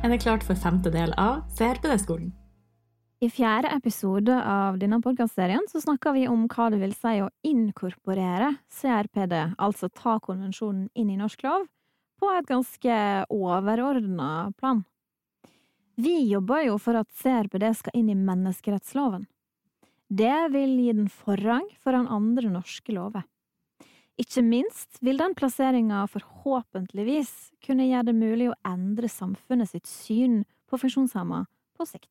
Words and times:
Er 0.00 0.08
det 0.08 0.22
klart 0.22 0.40
for 0.40 0.56
femte 0.56 0.88
del 0.88 1.10
av 1.20 1.42
CRPD-skolen. 1.58 2.30
I 3.20 3.28
fjerde 3.28 3.68
episode 3.76 4.32
av 4.32 4.78
denne 4.80 4.96
podkastserien 5.04 5.66
snakker 5.68 6.14
vi 6.16 6.22
om 6.24 6.46
hva 6.48 6.70
det 6.72 6.78
vil 6.80 6.94
si 6.96 7.18
å 7.20 7.26
inkorporere 7.44 8.54
CRPD, 8.72 9.34
altså 9.60 9.90
ta 9.92 10.14
konvensjonen 10.24 10.86
inn 10.96 11.10
i 11.12 11.18
norsk 11.20 11.44
lov, 11.44 11.66
på 12.16 12.30
et 12.32 12.48
ganske 12.48 12.96
overordna 13.28 14.30
plan. 14.56 14.80
Vi 16.00 16.16
jobber 16.30 16.64
jo 16.64 16.78
for 16.80 16.96
at 16.96 17.12
CRPD 17.20 17.68
skal 17.76 18.00
inn 18.00 18.08
i 18.08 18.16
menneskerettsloven. 18.16 19.28
Det 20.08 20.38
vil 20.56 20.78
gi 20.80 20.96
den 20.96 21.12
forrang 21.12 21.68
foran 21.84 22.08
andre 22.08 22.48
norske 22.56 22.96
lover. 22.96 23.28
Ikke 24.20 24.42
minst 24.44 24.98
vil 25.00 25.16
den 25.20 25.32
plasseringa 25.36 26.02
forhåpentligvis 26.12 27.32
kunne 27.64 27.88
gjøre 27.88 28.10
det 28.10 28.16
mulig 28.18 28.50
å 28.50 28.58
endre 28.68 29.08
samfunnet 29.08 29.70
sitt 29.70 29.88
syn 29.88 30.42
på 30.68 30.80
funksjonshemma 30.80 31.46
på 31.78 31.86
sikt. 31.88 32.10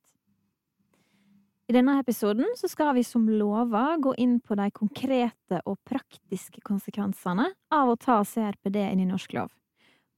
I 1.70 1.74
denne 1.76 2.00
episoden 2.00 2.48
skal 2.58 2.96
vi 2.96 3.04
som 3.06 3.28
lova 3.30 3.94
gå 4.02 4.16
inn 4.18 4.40
på 4.42 4.56
de 4.58 4.66
konkrete 4.74 5.60
og 5.70 5.78
praktiske 5.86 6.58
konsekvensene 6.66 7.46
av 7.70 7.92
å 7.92 7.98
ta 8.00 8.16
CRPD 8.26 8.80
inn 8.88 9.04
i 9.04 9.06
norsk 9.06 9.36
lov. 9.38 9.52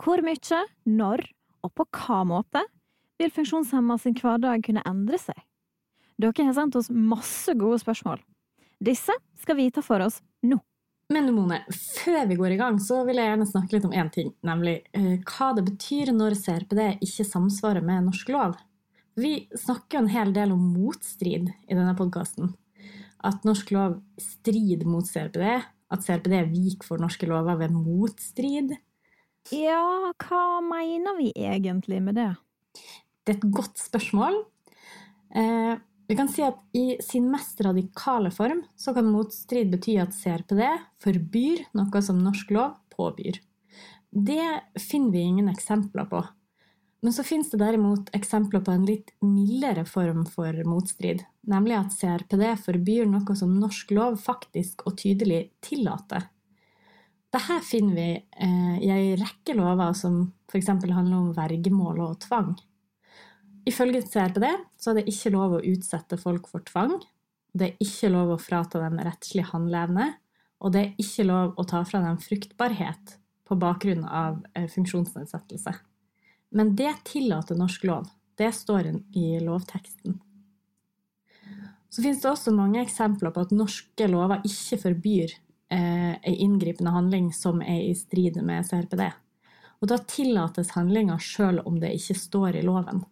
Hvor 0.00 0.24
mye, 0.24 0.62
når 0.88 1.26
og 1.60 1.74
på 1.76 1.84
hva 1.92 2.22
måte 2.24 2.64
vil 3.20 3.34
funksjonshemma 3.36 3.98
sin 4.00 4.16
hverdag 4.16 4.64
kunne 4.64 4.86
endre 4.88 5.20
seg? 5.20 5.36
Dere 6.16 6.48
har 6.48 6.56
sendt 6.56 6.80
oss 6.80 6.88
masse 6.88 7.52
gode 7.60 7.82
spørsmål. 7.84 8.24
Disse 8.80 9.12
skal 9.42 9.60
vi 9.60 9.68
ta 9.70 9.84
for 9.84 10.00
oss 10.00 10.22
nå. 10.40 10.56
Men 11.12 11.28
Mone, 11.34 11.58
før 11.68 12.24
vi 12.30 12.36
går 12.38 12.54
i 12.54 12.58
gang, 12.60 12.78
så 12.80 13.02
vil 13.04 13.18
jeg 13.20 13.28
gjerne 13.28 13.48
snakke 13.48 13.76
litt 13.76 13.86
om 13.88 13.94
én 13.96 14.08
ting, 14.12 14.30
nemlig 14.46 14.78
eh, 14.96 15.18
hva 15.28 15.50
det 15.56 15.66
betyr 15.66 16.12
når 16.16 16.38
CRPD 16.38 16.80
ikke 17.04 17.26
samsvarer 17.28 17.84
med 17.84 18.06
norsk 18.06 18.30
lov. 18.32 18.54
Vi 19.20 19.34
snakker 19.52 19.98
jo 19.98 20.02
en 20.06 20.12
hel 20.12 20.32
del 20.32 20.54
om 20.54 20.62
motstrid 20.72 21.50
i 21.52 21.76
denne 21.76 21.92
podkasten. 21.98 22.54
At 23.22 23.44
norsk 23.44 23.74
lov 23.74 23.98
strider 24.20 24.88
mot 24.88 25.04
CRPD. 25.04 25.44
At 25.92 26.06
CRPD 26.06 26.38
viker 26.48 26.88
for 26.88 27.02
norske 27.02 27.28
lover 27.28 27.60
ved 27.60 27.76
motstrid. 27.76 28.72
Ja, 29.52 29.84
hva 30.16 30.44
mener 30.64 31.18
vi 31.18 31.28
egentlig 31.36 32.00
med 32.00 32.16
det? 32.16 32.30
Det 33.22 33.34
er 33.34 33.38
et 33.42 33.52
godt 33.52 33.82
spørsmål. 33.82 34.40
Eh, 35.36 35.76
vi 36.12 36.16
kan 36.16 36.28
si 36.28 36.42
at 36.44 36.58
i 36.76 36.98
sin 37.00 37.30
mest 37.32 37.60
radikale 37.64 38.28
form 38.30 38.58
så 38.76 38.92
kan 38.92 39.06
motstrid 39.08 39.70
bety 39.72 39.94
at 39.96 40.12
CRPD 40.12 40.60
forbyr 41.00 41.62
noe 41.78 42.02
som 42.04 42.18
norsk 42.20 42.50
lov 42.52 42.74
påbyr. 42.92 43.38
Det 44.12 44.44
finner 44.76 45.14
vi 45.14 45.22
ingen 45.24 45.48
eksempler 45.48 46.04
på. 46.10 46.20
Men 47.00 47.14
så 47.16 47.24
finnes 47.24 47.48
det 47.50 47.62
derimot 47.62 48.12
eksempler 48.12 48.60
på 48.60 48.74
en 48.74 48.84
litt 48.84 49.14
mildere 49.24 49.86
form 49.88 50.26
for 50.28 50.58
motstrid, 50.68 51.24
nemlig 51.48 51.78
at 51.78 51.96
CRPD 51.96 52.44
forbyr 52.60 53.08
noe 53.08 53.36
som 53.38 53.54
norsk 53.56 53.94
lov 53.96 54.20
faktisk 54.20 54.84
og 54.84 54.98
tydelig 55.00 55.46
tillater. 55.64 56.28
Dette 57.32 57.56
finner 57.64 57.96
vi 57.96 58.10
eh, 58.20 58.76
i 58.84 58.92
ei 58.92 59.16
rekke 59.16 59.56
lover 59.56 59.96
som 59.96 60.26
f.eks. 60.52 60.68
handler 60.76 61.16
om 61.22 61.32
vergemål 61.40 62.04
og 62.04 62.20
tvang. 62.28 62.52
Ifølge 63.68 64.02
CRPD 64.02 64.46
så 64.80 64.90
er 64.90 65.00
det 65.00 65.08
ikke 65.12 65.32
lov 65.34 65.58
å 65.58 65.64
utsette 65.72 66.18
folk 66.18 66.48
for 66.50 66.64
tvang, 66.66 66.96
det 67.52 67.68
er 67.68 67.84
ikke 67.84 68.10
lov 68.12 68.32
å 68.32 68.40
frata 68.40 68.80
dem 68.80 68.98
rettslig 69.04 69.44
handleevne, 69.50 70.14
og 70.62 70.72
det 70.72 70.82
er 70.82 71.02
ikke 71.02 71.26
lov 71.28 71.58
å 71.60 71.66
ta 71.68 71.82
fra 71.84 72.00
dem 72.04 72.18
fruktbarhet 72.22 73.16
på 73.48 73.58
bakgrunn 73.60 74.06
av 74.06 74.40
eh, 74.56 74.68
funksjonsnedsettelse. 74.70 75.74
Men 76.56 76.74
det 76.78 76.92
tillater 77.08 77.58
norsk 77.58 77.84
lov. 77.88 78.08
Det 78.38 78.48
står 78.54 78.88
i 79.18 79.26
lovteksten. 79.44 80.16
Så 81.92 82.00
finnes 82.00 82.22
det 82.22 82.30
også 82.30 82.54
mange 82.56 82.80
eksempler 82.80 83.34
på 83.34 83.44
at 83.44 83.52
norske 83.52 84.06
lover 84.08 84.40
ikke 84.48 84.78
forbyr 84.86 85.34
eh, 85.74 86.14
ei 86.16 86.38
inngripende 86.40 86.94
handling 86.94 87.28
som 87.36 87.60
er 87.60 87.90
i 87.90 87.96
strid 87.96 88.38
med 88.40 88.64
CRPD. 88.68 89.10
Og 89.82 89.90
da 89.90 89.98
tillates 90.08 90.72
handlinga 90.76 91.18
sjøl 91.20 91.60
om 91.66 91.76
det 91.82 91.92
ikke 91.98 92.16
står 92.16 92.60
i 92.60 92.64
loven. 92.64 93.02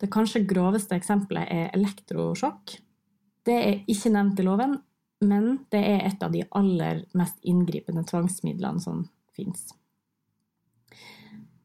Det 0.00 0.10
kanskje 0.12 0.44
groveste 0.48 0.96
eksempelet 0.98 1.48
er 1.52 1.72
elektrosjokk. 1.76 2.76
Det 3.46 3.56
er 3.56 3.80
ikke 3.88 4.12
nevnt 4.12 4.40
i 4.42 4.44
loven, 4.44 4.76
men 5.24 5.48
det 5.72 5.80
er 5.80 6.04
et 6.08 6.22
av 6.22 6.34
de 6.34 6.44
aller 6.58 7.04
mest 7.16 7.38
inngripende 7.46 8.04
tvangsmidlene 8.08 8.82
som 8.82 9.06
fins. 9.36 9.70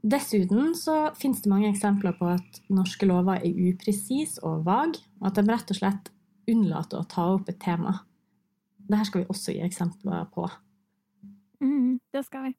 Dessuten 0.02 0.72
så 0.78 1.12
finnes 1.18 1.44
det 1.44 1.52
mange 1.52 1.70
eksempler 1.70 2.16
på 2.18 2.31
at 2.31 2.62
norske 2.74 3.06
lover 3.06 3.44
er 3.44 3.59
upresise 3.70 4.41
og 4.47 4.64
vage, 4.66 5.03
og 5.22 5.30
at 5.30 5.38
de 5.38 5.46
rett 5.52 5.74
og 5.74 5.78
slett 5.78 6.09
unnlater 6.50 7.02
å 7.02 7.09
ta 7.09 7.28
opp 7.36 7.52
et 7.52 7.59
tema. 7.62 8.00
Dette 8.81 9.06
skal 9.08 9.24
vi 9.24 9.30
også 9.30 9.53
gi 9.53 9.62
eksempler 9.66 10.25
på. 10.34 10.47
Mm, 11.62 12.00
det 12.14 12.25
skal 12.25 12.47
vi. 12.47 12.56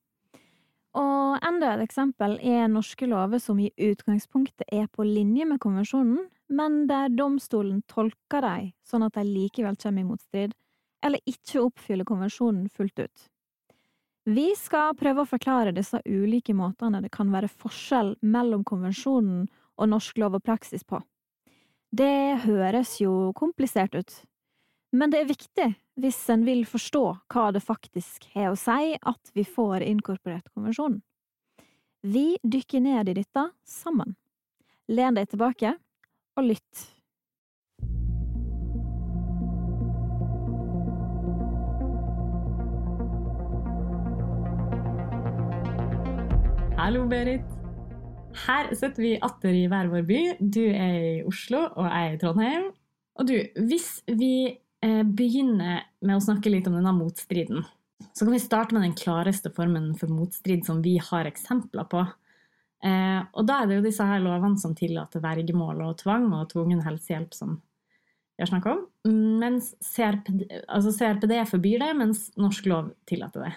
Og 0.99 1.39
enda 1.41 1.73
et 1.73 1.87
eksempel 1.87 2.37
er 2.45 2.69
norske 2.69 3.07
lover 3.09 3.41
som 3.41 3.61
i 3.61 3.71
utgangspunktet 3.81 4.67
er 4.69 4.91
på 4.93 5.07
linje 5.09 5.47
med 5.49 5.61
konvensjonen, 5.63 6.27
men 6.53 6.83
der 6.89 7.13
domstolen 7.17 7.81
tolker 7.89 8.45
dem 8.45 8.73
sånn 8.85 9.07
at 9.07 9.17
de 9.17 9.25
likevel 9.25 9.79
kommer 9.81 10.05
i 10.05 10.09
motstrid, 10.11 10.53
eller 11.03 11.25
ikke 11.25 11.65
oppfyller 11.65 12.07
konvensjonen 12.07 12.69
fullt 12.69 13.01
ut. 13.01 13.29
Vi 14.29 14.53
skal 14.55 14.95
prøve 14.95 15.25
å 15.25 15.27
forklare 15.27 15.73
disse 15.75 15.99
ulike 16.07 16.55
måtene 16.55 17.01
det 17.03 17.11
kan 17.11 17.33
være 17.33 17.51
forskjell 17.51 18.15
mellom 18.23 18.63
konvensjonen 18.63 19.49
og 19.81 19.89
norsk 19.91 20.21
lov 20.23 20.37
og 20.39 20.45
praksis 20.47 20.85
på. 20.85 21.01
Det 21.91 22.45
høres 22.45 23.01
jo 23.01 23.33
komplisert 23.37 23.97
ut, 23.99 24.13
men 24.93 25.13
det 25.13 25.23
er 25.23 25.29
viktig 25.31 25.69
hvis 26.03 26.19
en 26.33 26.43
vil 26.45 26.67
forstå 26.69 27.03
hva 27.33 27.47
det 27.55 27.63
faktisk 27.65 28.27
har 28.35 28.53
å 28.53 28.59
si 28.61 28.93
at 28.97 29.31
vi 29.37 29.45
får 29.49 29.85
inkorporert 29.87 30.51
konvensjonen. 30.53 31.01
Vi 32.03 32.37
dykker 32.43 32.83
ned 32.83 33.09
i 33.09 33.15
dette 33.17 33.47
sammen. 33.65 34.17
Len 34.93 35.17
deg 35.17 35.31
tilbake 35.31 35.77
og 36.37 36.49
lytt. 36.49 36.83
Hallo, 46.83 47.05
Berit. 47.07 47.47
Her 48.43 48.73
sitter 48.75 49.05
vi 49.05 49.13
atter 49.23 49.55
i 49.55 49.69
hver 49.71 49.89
vår 49.93 50.05
by. 50.09 50.21
Du 50.41 50.65
er 50.67 50.97
i 50.99 51.17
Oslo, 51.29 51.69
og 51.79 51.87
jeg 51.87 52.09
er 52.09 52.17
i 52.17 52.21
Trondheim. 52.21 52.69
Og 53.21 53.29
du, 53.29 53.37
hvis 53.69 54.01
vi 54.09 54.35
eh, 54.85 55.03
begynne 55.07 55.83
med 56.03 56.17
å 56.17 56.25
snakke 56.25 56.53
litt 56.53 56.69
om 56.71 56.77
denne 56.79 56.95
motstriden, 56.97 57.65
så 58.13 58.25
kan 58.25 58.35
vi 58.35 58.43
starte 58.43 58.75
med 58.75 58.85
den 58.85 58.97
klareste 58.99 59.53
formen 59.55 59.93
for 59.99 60.13
motstrid 60.13 60.67
som 60.67 60.83
vi 60.85 60.97
har 61.03 61.29
eksempler 61.31 61.87
på. 61.91 62.05
Eh, 62.83 63.21
og 63.33 63.47
da 63.47 63.61
er 63.63 63.71
det 63.71 63.79
jo 63.79 63.85
disse 63.87 64.07
her 64.07 64.23
lovene 64.25 64.59
som 64.59 64.75
tillater 64.79 65.23
vergemål 65.23 65.85
og 65.87 66.01
tvang 66.03 66.27
og 66.35 66.49
tvungen 66.51 66.83
helsehjelp 66.83 67.37
som 67.37 67.61
vi 68.37 68.43
har 68.43 68.51
snakka 68.51 68.75
om. 68.75 68.87
Mens 69.43 69.73
CRPD, 69.85 70.49
altså 70.67 70.95
CRPD 70.97 71.37
forbyr 71.51 71.85
det, 71.85 71.93
mens 71.99 72.27
norsk 72.41 72.67
lov 72.71 72.91
tillater 73.09 73.47
det. 73.47 73.53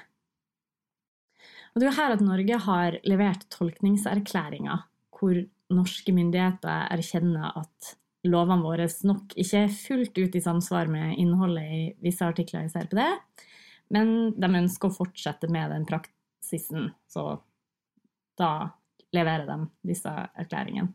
Og 1.73 1.81
det 1.81 1.87
er 1.87 1.91
jo 1.91 1.97
her 1.97 2.13
at 2.15 2.23
Norge 2.23 2.57
har 2.69 2.99
levert 3.03 3.47
tolkningserklæringer 3.51 4.85
hvor 5.15 5.41
norske 5.73 6.13
myndigheter 6.13 6.91
erkjenner 6.93 7.55
at 7.63 7.95
lovene 8.29 8.65
våre 8.65 8.87
nok 9.07 9.35
ikke 9.39 9.65
er 9.65 9.73
fullt 9.73 10.17
ut 10.17 10.35
i 10.37 10.43
samsvar 10.43 10.89
med 10.91 11.17
innholdet 11.21 11.65
i 11.65 11.81
visse 12.03 12.25
artikler 12.25 12.65
i 12.65 12.71
CRPD, 12.71 13.01
men 13.95 14.33
de 14.37 14.49
ønsker 14.61 14.89
å 14.89 14.95
fortsette 14.95 15.49
med 15.53 15.71
den 15.73 15.85
praksisen, 15.89 16.89
så 17.11 17.37
da 18.39 18.51
leverer 19.15 19.45
de 19.47 19.59
disse 19.87 20.11
erklæringene. 20.11 20.91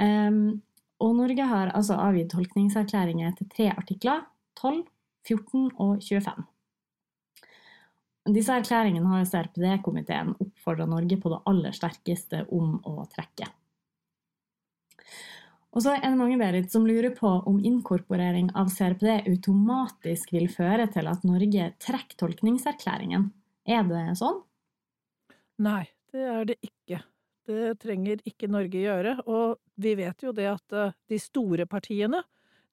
Um, 0.00 0.60
og 1.00 1.16
Norge 1.16 1.44
har 1.48 1.72
altså 1.76 1.96
avgitt 2.00 2.32
tolkningserklæringer 2.32 3.36
til 3.36 3.48
tre 3.52 3.68
artikler, 3.72 4.24
12, 4.60 4.82
14 5.28 5.68
og 5.80 6.00
25. 6.04 6.46
Disse 8.36 8.52
erklæringene 8.52 9.08
har 9.08 9.28
CRPD-komiteen 9.28 10.34
oppfordra 10.36 10.86
Norge 10.88 11.16
på 11.20 11.32
det 11.32 11.40
aller 11.48 11.76
sterkeste 11.76 12.44
om 12.52 12.76
å 12.88 13.06
trekke. 13.12 13.48
Og 15.70 15.84
så 15.84 15.94
er 15.94 16.02
det 16.02 16.18
mange 16.18 16.38
Berit, 16.40 16.70
som 16.72 16.86
lurer 16.86 17.12
på 17.14 17.30
om 17.46 17.60
inkorporering 17.62 18.48
av 18.58 18.72
CRPD 18.74 19.28
automatisk 19.30 20.32
vil 20.34 20.48
føre 20.50 20.88
til 20.90 21.06
at 21.06 21.22
Norge 21.26 21.68
trekker 21.78 22.18
tolkningserklæringen. 22.18 23.28
Er 23.70 23.86
det 23.86 24.02
sånn? 24.18 24.40
Nei, 25.62 25.84
det 26.10 26.26
er 26.26 26.48
det 26.48 26.58
ikke. 26.66 27.04
Det 27.46 27.76
trenger 27.82 28.18
ikke 28.26 28.50
Norge 28.50 28.82
gjøre. 28.82 29.14
Og 29.30 29.60
vi 29.80 29.94
vet 30.00 30.26
jo 30.26 30.34
det 30.34 30.48
at 30.50 30.76
eh, 30.76 30.96
de 31.10 31.20
store 31.22 31.68
partiene, 31.70 32.24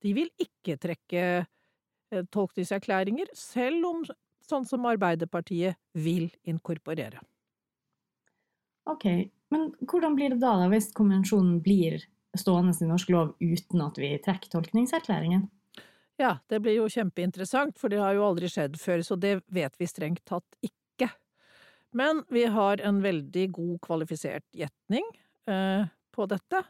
de 0.01 0.13
vil 0.17 0.31
ikke 0.41 0.79
trekke 0.81 1.23
eh, 1.45 2.25
tolkningserklæringer, 2.33 3.29
selv 3.37 3.91
om 3.91 4.03
sånn 4.47 4.65
som 4.65 4.89
Arbeiderpartiet 4.89 5.77
vil 5.93 6.31
inkorporere. 6.47 7.21
Ok, 8.87 9.05
Men 9.53 9.69
hvordan 9.79 10.15
blir 10.15 10.33
det 10.33 10.41
da, 10.41 10.57
da 10.59 10.67
hvis 10.71 10.89
konvensjonen 10.95 11.61
blir 11.63 12.01
stående 12.37 12.73
i 12.81 12.89
norsk 12.89 13.11
lov 13.13 13.35
uten 13.39 13.83
at 13.85 13.99
vi 14.01 14.11
trekker 14.23 14.51
tolkningserklæringen? 14.51 15.47
Ja, 16.17 16.39
det 16.49 16.63
blir 16.65 16.79
jo 16.79 16.89
kjempeinteressant, 16.89 17.77
for 17.77 17.93
det 17.93 18.01
har 18.01 18.15
jo 18.17 18.25
aldri 18.25 18.49
skjedd 18.49 18.79
før, 18.81 19.03
så 19.05 19.15
det 19.21 19.37
vet 19.53 19.75
vi 19.77 19.89
strengt 19.89 20.23
tatt 20.25 20.57
ikke. 20.65 21.11
Men 21.93 22.23
vi 22.33 22.47
har 22.49 22.81
en 22.81 23.03
veldig 23.03 23.45
god 23.53 23.77
kvalifisert 23.85 24.45
gjetning 24.57 25.05
eh, 25.49 25.85
på 26.13 26.25
dette. 26.29 26.63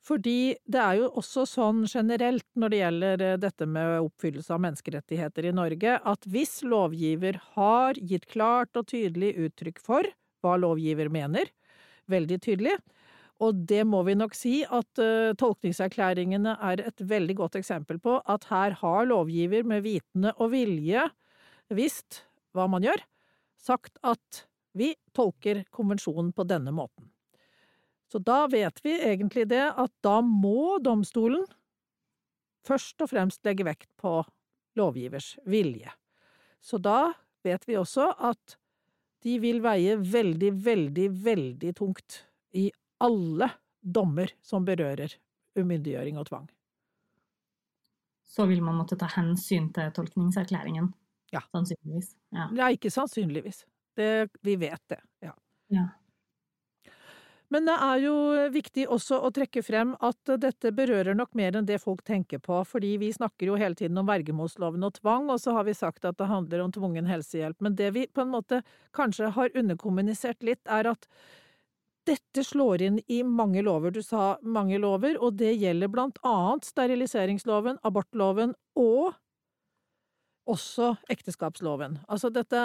Fordi 0.00 0.56
det 0.64 0.80
er 0.80 0.96
jo 0.96 1.10
også 1.20 1.44
sånn 1.48 1.84
generelt 1.88 2.46
når 2.58 2.72
det 2.72 2.80
gjelder 2.80 3.24
eh, 3.26 3.38
dette 3.40 3.68
med 3.68 3.98
oppfyllelse 4.00 4.54
av 4.56 4.62
menneskerettigheter 4.64 5.50
i 5.50 5.54
Norge, 5.54 5.96
at 6.00 6.28
hvis 6.32 6.60
lovgiver 6.66 7.38
har 7.54 8.00
gitt 8.00 8.26
klart 8.32 8.76
og 8.80 8.88
tydelig 8.90 9.34
uttrykk 9.46 9.80
for 9.84 10.08
hva 10.40 10.56
lovgiver 10.58 11.12
mener, 11.12 11.52
veldig 12.10 12.40
tydelig, 12.42 12.78
og 13.40 13.62
det 13.68 13.84
må 13.88 14.02
vi 14.04 14.16
nok 14.18 14.34
si 14.36 14.60
at 14.64 15.00
uh, 15.00 15.32
tolkningserklæringene 15.40 16.58
er 16.70 16.82
et 16.84 17.00
veldig 17.00 17.38
godt 17.38 17.56
eksempel 17.60 18.00
på 18.02 18.18
at 18.28 18.44
her 18.50 18.76
har 18.82 19.08
lovgiver 19.08 19.64
med 19.68 19.84
vitende 19.86 20.34
og 20.36 20.52
vilje 20.52 21.06
visst 21.72 22.24
hva 22.56 22.66
man 22.68 22.84
gjør, 22.84 23.00
sagt 23.60 23.96
at 24.02 24.44
vi 24.76 24.92
tolker 25.16 25.64
konvensjonen 25.74 26.34
på 26.36 26.44
denne 26.46 26.74
måten. 26.74 27.08
Så 28.10 28.18
da 28.18 28.44
vet 28.50 28.82
vi 28.82 28.96
egentlig 28.98 29.46
det 29.52 29.68
at 29.70 29.92
da 30.02 30.18
må 30.24 30.80
domstolen 30.82 31.46
først 32.66 33.00
og 33.00 33.12
fremst 33.12 33.44
legge 33.46 33.64
vekt 33.66 33.88
på 34.00 34.18
lovgivers 34.78 35.36
vilje. 35.48 35.92
Så 36.60 36.80
da 36.82 37.12
vet 37.46 37.64
vi 37.68 37.78
også 37.78 38.10
at 38.18 38.58
de 39.24 39.36
vil 39.40 39.60
veie 39.64 39.96
veldig, 40.00 40.52
veldig, 40.64 41.08
veldig 41.24 41.72
tungt 41.78 42.24
i 42.56 42.68
alle 43.00 43.50
dommer 43.80 44.32
som 44.44 44.64
berører 44.64 45.14
umyndiggjøring 45.58 46.18
og 46.20 46.28
tvang. 46.28 46.48
Så 48.30 48.46
vil 48.46 48.62
man 48.62 48.76
måtte 48.78 48.98
ta 48.98 49.08
hensyn 49.10 49.72
til 49.74 49.90
tolkningserklæringen? 49.96 50.92
Ja. 51.34 51.42
Sannsynligvis. 51.50 52.12
Ja. 52.34 52.50
ja, 52.54 52.68
ikke 52.70 52.90
sannsynligvis. 52.90 53.64
Det, 53.98 54.28
vi 54.46 54.54
vet 54.60 54.82
det, 54.90 55.00
ja. 55.26 55.32
ja. 55.74 55.88
Men 57.50 57.66
det 57.66 57.74
er 57.82 58.02
jo 58.04 58.14
viktig 58.54 58.84
også 58.94 59.18
å 59.26 59.32
trekke 59.34 59.62
frem 59.66 59.96
at 60.06 60.30
dette 60.38 60.70
berører 60.74 61.16
nok 61.18 61.32
mer 61.38 61.58
enn 61.58 61.66
det 61.66 61.80
folk 61.82 62.04
tenker 62.06 62.38
på, 62.38 62.60
fordi 62.62 62.92
vi 63.02 63.08
snakker 63.10 63.50
jo 63.50 63.58
hele 63.58 63.74
tiden 63.74 63.98
om 63.98 64.06
vergemålsloven 64.06 64.86
og 64.86 64.94
tvang, 65.00 65.26
og 65.34 65.42
så 65.42 65.56
har 65.56 65.66
vi 65.66 65.74
sagt 65.74 66.06
at 66.06 66.18
det 66.20 66.30
handler 66.30 66.62
om 66.62 66.70
tvungen 66.74 67.10
helsehjelp. 67.10 67.58
Men 67.58 67.74
det 67.74 67.90
vi 67.98 68.06
på 68.06 68.22
en 68.22 68.30
måte 68.36 68.62
kanskje 68.94 69.32
har 69.34 69.50
underkommunisert 69.58 70.46
litt, 70.46 70.62
er 70.70 70.92
at 70.92 71.10
dette 72.08 72.44
slår 72.44 72.82
inn 72.82 73.00
i 73.12 73.20
mange 73.26 73.62
lover. 73.64 73.92
Du 73.94 74.02
sa 74.02 74.36
mange 74.42 74.78
lover, 74.80 75.18
og 75.20 75.36
det 75.40 75.52
gjelder 75.60 75.90
blant 75.92 76.20
annet 76.26 76.66
steriliseringsloven, 76.68 77.80
abortloven 77.86 78.54
og 78.78 79.16
også 80.50 80.94
ekteskapsloven. 81.12 82.00
Altså 82.08 82.30
dette 82.32 82.60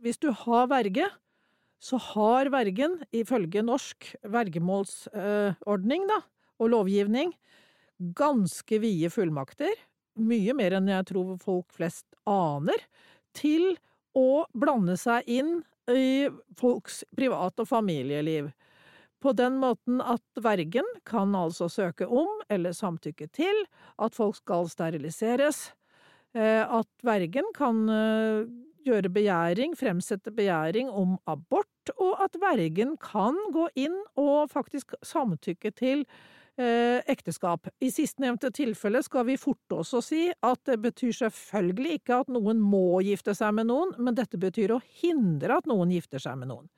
Hvis 0.00 0.20
du 0.22 0.30
har 0.32 0.68
verge, 0.70 1.08
så 1.78 1.98
har 2.14 2.50
vergen, 2.50 2.98
ifølge 3.14 3.62
norsk 3.62 4.14
vergemålsordning 4.26 6.08
da, 6.10 6.22
og 6.58 6.72
lovgivning, 6.72 7.32
ganske 7.98 8.78
vide 8.82 9.10
fullmakter, 9.10 9.74
mye 10.18 10.54
mer 10.58 10.74
enn 10.78 10.90
jeg 10.90 11.06
tror 11.12 11.36
folk 11.42 11.70
flest 11.74 12.06
aner, 12.26 12.82
til 13.34 13.76
å 14.18 14.46
blande 14.54 14.96
seg 14.98 15.26
inn 15.30 15.60
i 15.90 16.28
folks 16.58 17.04
privat- 17.16 17.60
og 17.62 17.68
familieliv 17.70 18.50
på 19.22 19.34
den 19.36 19.58
måten 19.60 20.02
at 20.02 20.42
vergen 20.42 20.86
kan 21.08 21.34
altså 21.36 21.68
søke 21.72 22.06
om, 22.06 22.30
eller 22.48 22.76
samtykke 22.76 23.28
til, 23.34 23.64
at 23.98 24.14
folk 24.14 24.38
skal 24.38 24.70
steriliseres, 24.70 25.72
eh, 26.36 26.62
at 26.62 26.88
vergen 27.06 27.50
kan 27.56 27.84
eh, 27.92 28.48
gjøre 28.88 29.12
begjæring, 29.12 29.76
fremsette 29.78 30.32
begjæring 30.34 30.90
om 30.90 31.16
abort, 31.26 31.92
og 31.96 32.18
at 32.24 32.36
vergen 32.40 32.96
kan 33.02 33.36
gå 33.54 33.68
inn 33.80 33.96
og 34.20 34.50
faktisk 34.52 34.94
samtykke 35.02 35.72
til 35.76 36.04
eh, 36.60 37.00
ekteskap. 37.10 37.68
I 37.80 37.90
sistnevnte 37.92 38.50
tilfelle 38.54 39.02
skal 39.04 39.26
vi 39.28 39.38
forte 39.40 39.80
oss 39.82 39.94
å 39.96 40.02
si 40.04 40.26
at 40.30 40.62
det 40.68 40.78
betyr 40.84 41.14
selvfølgelig 41.22 42.00
ikke 42.00 42.22
at 42.22 42.32
noen 42.32 42.60
må 42.62 43.00
gifte 43.06 43.34
seg 43.36 43.56
med 43.56 43.70
noen, 43.72 43.94
men 43.98 44.18
dette 44.18 44.40
betyr 44.40 44.76
å 44.76 44.82
hindre 45.02 45.60
at 45.60 45.70
noen 45.70 45.92
gifter 45.94 46.22
seg 46.22 46.38
med 46.40 46.52
noen. 46.52 46.68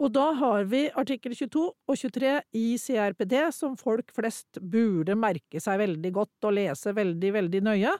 Og 0.00 0.12
da 0.16 0.30
har 0.32 0.64
vi 0.70 0.86
artikkel 0.96 1.34
22 1.36 1.62
og 1.68 1.96
23 1.98 2.36
i 2.56 2.66
CRPD 2.80 3.34
som 3.52 3.76
folk 3.76 4.14
flest 4.16 4.60
burde 4.72 5.16
merke 5.18 5.60
seg 5.60 5.82
veldig 5.82 6.12
godt 6.16 6.48
og 6.48 6.56
lese 6.56 6.94
veldig, 6.96 7.32
veldig 7.36 7.60
nøye, 7.66 7.92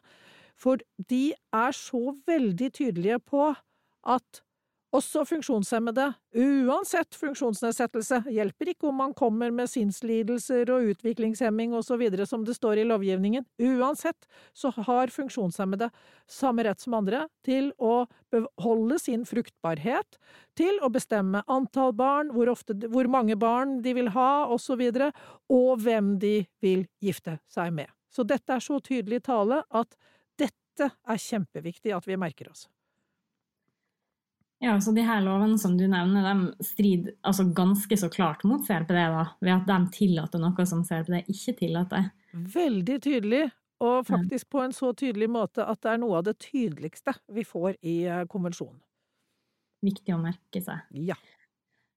for 0.56 0.81
de 1.12 1.31
er 1.37 1.76
så 1.76 2.00
veldig 2.29 2.70
tydelige 2.76 3.20
på 3.20 3.50
at 4.08 4.41
også 4.94 5.22
funksjonshemmede, 5.28 6.06
uansett 6.66 7.14
funksjonsnedsettelse, 7.14 8.25
hjelper 8.34 8.72
ikke 8.72 8.88
om 8.90 8.96
man 8.98 9.12
kommer 9.14 9.52
med 9.54 9.70
sinnslidelser 9.70 10.70
og 10.75 10.88
utviklingshemming 10.92 11.75
og 11.76 11.87
videre 12.00 12.26
som 12.26 12.44
det 12.46 12.56
står 12.56 12.81
i 12.82 12.87
lovgivningen, 12.88 13.46
uansett 13.62 14.26
så 14.56 14.72
har 14.75 15.12
funksjonshemmede 15.14 15.90
samme 16.31 16.66
rett 16.66 16.82
som 16.82 16.96
andre 16.98 17.26
til 17.46 17.70
å 17.78 18.06
beholde 18.32 18.98
sin 19.02 19.25
fruktbarhet, 19.28 20.19
til 20.58 20.82
å 20.82 20.90
bestemme 20.90 21.44
antall 21.46 21.94
barn, 21.94 22.34
hvor, 22.34 22.50
ofte, 22.50 22.75
hvor 22.90 23.10
mange 23.10 23.38
barn 23.38 23.78
de 23.84 23.94
vil 23.94 24.10
ha, 24.16 24.46
og 24.50 24.58
så 24.62 24.78
videre, 24.81 25.12
og 25.50 25.78
hvem 25.84 26.16
de 26.22 26.40
vil 26.62 26.86
gifte 27.02 27.38
seg 27.50 27.75
med. 27.78 27.90
Så 28.10 28.26
dette 28.26 28.56
er 28.56 28.64
så 28.64 28.81
tydelig 28.82 29.22
tale 29.31 29.62
at 29.70 29.94
dette 30.40 30.90
er 30.90 31.25
kjempeviktig 31.31 31.94
at 31.94 32.10
vi 32.10 32.19
merker 32.19 32.50
oss. 32.50 32.66
Ja, 34.60 34.74
så 34.80 34.92
de 34.92 35.00
her 35.06 35.22
lovene 35.24 35.56
som 35.58 35.78
du 35.78 35.86
nevner, 35.88 36.26
de 36.26 36.64
strider 36.68 37.14
altså 37.24 37.46
ganske 37.56 37.96
så 37.96 38.10
klart 38.12 38.42
mot 38.44 38.60
CRPD, 38.66 38.98
da, 39.14 39.24
ved 39.40 39.54
at 39.54 39.70
de 39.70 39.78
tillater 39.94 40.43
noe 40.43 40.67
som 40.69 40.82
CRPD 40.84 41.31
ikke 41.32 41.55
tillater. 41.62 42.10
Veldig 42.55 42.98
tydelig, 43.00 43.46
og 43.81 44.05
faktisk 44.10 44.50
på 44.52 44.60
en 44.60 44.76
så 44.76 44.93
tydelig 44.93 45.31
måte 45.32 45.64
at 45.64 45.81
det 45.81 45.94
er 45.94 46.02
noe 46.02 46.20
av 46.20 46.29
det 46.29 46.36
tydeligste 46.44 47.17
vi 47.32 47.46
får 47.48 47.79
i 47.81 47.96
eh, 48.05 48.26
konvensjonen. 48.29 48.76
Viktig 49.81 50.12
å 50.12 50.20
merke 50.20 50.60
seg. 50.60 50.84
Ja. 51.08 51.17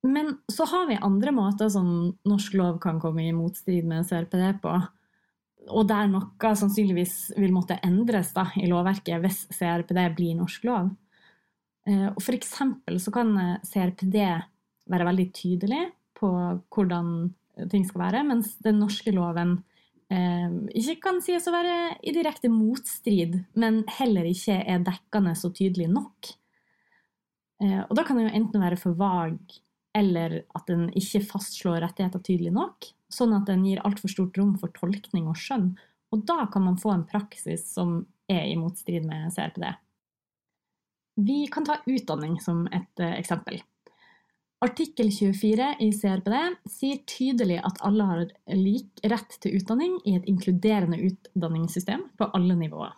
Men 0.07 0.37
så 0.51 0.63
har 0.71 0.87
vi 0.87 0.99
andre 1.03 1.35
måter 1.35 1.67
som 1.71 2.13
norsk 2.27 2.55
lov 2.59 2.79
kan 2.83 2.99
komme 3.03 3.27
i 3.27 3.35
motstrid 3.35 3.83
med 3.87 4.07
CRPD 4.07 4.61
på. 4.63 4.77
Og 5.71 5.87
der 5.87 6.07
noe 6.11 6.55
sannsynligvis 6.59 7.33
vil 7.35 7.51
måtte 7.55 7.79
endres 7.83 8.31
da, 8.35 8.49
i 8.59 8.67
lovverket 8.71 9.19
hvis 9.23 9.45
CRPD 9.51 9.99
blir 10.15 10.39
norsk 10.39 10.67
lov. 10.67 10.91
Eh, 11.89 12.07
og 12.13 12.21
for 12.23 12.35
eksempel 12.37 12.99
så 13.01 13.11
kan 13.15 13.33
eh, 13.39 13.61
CRPD 13.67 14.17
være 14.91 15.07
veldig 15.09 15.27
tydelig 15.35 15.83
på 16.19 16.29
hvordan 16.73 17.09
eh, 17.57 17.67
ting 17.71 17.85
skal 17.87 18.05
være, 18.05 18.23
mens 18.27 18.55
den 18.63 18.79
norske 18.83 19.13
loven 19.15 19.57
eh, 20.13 20.55
ikke 20.79 20.99
kan 21.07 21.19
sies 21.23 21.47
å 21.49 21.55
være 21.55 21.97
i 22.03 22.15
direkte 22.15 22.51
motstrid, 22.51 23.41
men 23.59 23.83
heller 23.99 24.29
ikke 24.29 24.61
er 24.61 24.85
dekkende 24.85 25.35
så 25.39 25.51
tydelig 25.55 25.89
nok. 25.91 26.33
Eh, 27.63 27.81
og 27.83 27.93
da 27.97 28.07
kan 28.07 28.19
den 28.19 28.29
jo 28.29 28.35
enten 28.39 28.63
være 28.63 28.79
for 28.79 28.97
vag, 28.99 29.39
eller 29.93 30.39
at 30.57 30.69
den 30.69 30.87
ikke 30.97 31.21
fastslår 31.27 31.83
rettigheter 31.83 32.21
tydelig 32.23 32.53
nok, 32.55 32.89
sånn 33.13 33.35
at 33.37 33.45
den 33.49 33.65
gir 33.67 33.83
altfor 33.85 34.09
stort 34.09 34.39
rom 34.39 34.55
for 34.61 34.73
tolkning 34.73 35.27
og 35.29 35.37
skjønn. 35.37 35.73
Og 36.13 36.23
da 36.29 36.45
kan 36.53 36.65
man 36.65 36.79
få 36.81 36.95
en 36.95 37.07
praksis 37.09 37.67
som 37.75 37.99
er 38.31 38.47
i 38.49 38.57
motstrid 38.57 39.05
med 39.05 39.33
CRPD. 39.35 39.67
Vi 41.15 41.47
kan 41.47 41.65
ta 41.65 41.77
utdanning 41.85 42.39
som 42.41 42.65
et 42.67 42.99
eh, 42.99 43.19
eksempel. 43.19 43.61
Artikkel 44.63 45.11
24 45.11 45.75
i 45.83 45.89
CRPD 45.91 46.35
sier 46.71 47.01
tydelig 47.09 47.59
at 47.67 47.81
alle 47.83 48.05
har 48.07 48.21
lik 48.55 49.01
rett 49.11 49.35
til 49.43 49.57
utdanning 49.59 49.97
i 50.07 50.15
et 50.15 50.29
inkluderende 50.31 51.01
utdanningssystem 51.03 52.05
på 52.17 52.29
alle 52.37 52.55
nivåer. 52.55 52.95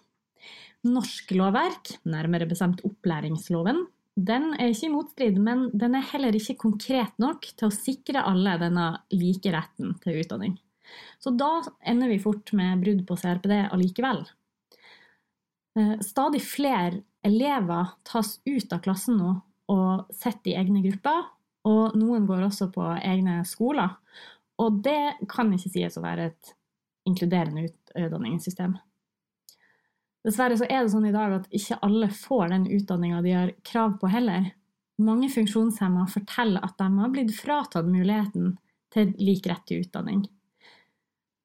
Norsk 0.85 1.33
lovverk, 1.33 1.95
nærmere 2.05 2.45
bestemt 2.45 2.83
opplæringsloven, 2.85 3.87
den 4.15 4.53
er 4.53 4.69
ikke 4.71 4.87
i 4.87 4.93
motstrid, 4.93 5.39
men 5.41 5.65
den 5.73 5.97
er 5.97 6.05
heller 6.13 6.35
ikke 6.37 6.55
konkret 6.61 7.17
nok 7.19 7.49
til 7.57 7.67
å 7.67 7.73
sikre 7.73 8.23
alle 8.23 8.53
denne 8.61 8.91
like 9.11 9.51
retten 9.51 9.97
til 10.03 10.21
utdanning. 10.21 10.53
Så 11.19 11.33
da 11.35 11.57
ender 11.83 12.13
vi 12.13 12.21
fort 12.21 12.53
med 12.55 12.83
brudd 12.83 13.01
på 13.09 13.17
CRPD 13.19 13.57
allikevel. 13.73 14.21
Eh, 15.75 15.99
stadig 15.99 16.41
flere 16.41 17.01
elever 17.25 17.87
tas 18.03 18.39
ut 18.45 18.73
av 18.73 18.79
klassen 18.85 19.17
nå 19.19 19.33
og 19.71 20.11
sitter 20.13 20.53
i 20.53 20.57
egne 20.59 20.83
grupper, 20.85 21.23
og 21.65 21.95
noen 21.97 22.27
går 22.29 22.45
også 22.45 22.69
på 22.73 22.85
egne 23.01 23.39
skoler. 23.49 23.95
Og 24.61 24.81
det 24.85 25.17
kan 25.31 25.49
ikke 25.53 25.71
sies 25.73 25.97
å 25.97 26.03
være 26.03 26.29
et 26.29 26.51
inkluderende 27.09 27.65
utdanningssystem. 27.95 28.75
Dessverre 30.25 30.57
så 30.57 30.67
er 30.69 30.85
det 30.85 30.93
sånn 30.93 31.09
i 31.09 31.13
dag 31.13 31.35
at 31.35 31.49
ikke 31.53 31.79
alle 31.85 32.09
får 32.13 32.53
den 32.53 32.69
utdanninga 32.77 33.19
de 33.25 33.33
har 33.35 33.51
krav 33.67 33.97
på 34.01 34.09
heller. 34.09 34.53
Mange 35.01 35.29
funksjonshemma 35.33 36.05
forteller 36.09 36.63
at 36.65 36.77
de 36.79 36.87
har 36.97 37.11
blitt 37.13 37.33
fratatt 37.35 37.89
muligheten 37.89 38.55
til 38.95 39.11
lik 39.21 39.49
rett 39.49 39.65
til 39.69 39.83
utdanning. 39.83 40.23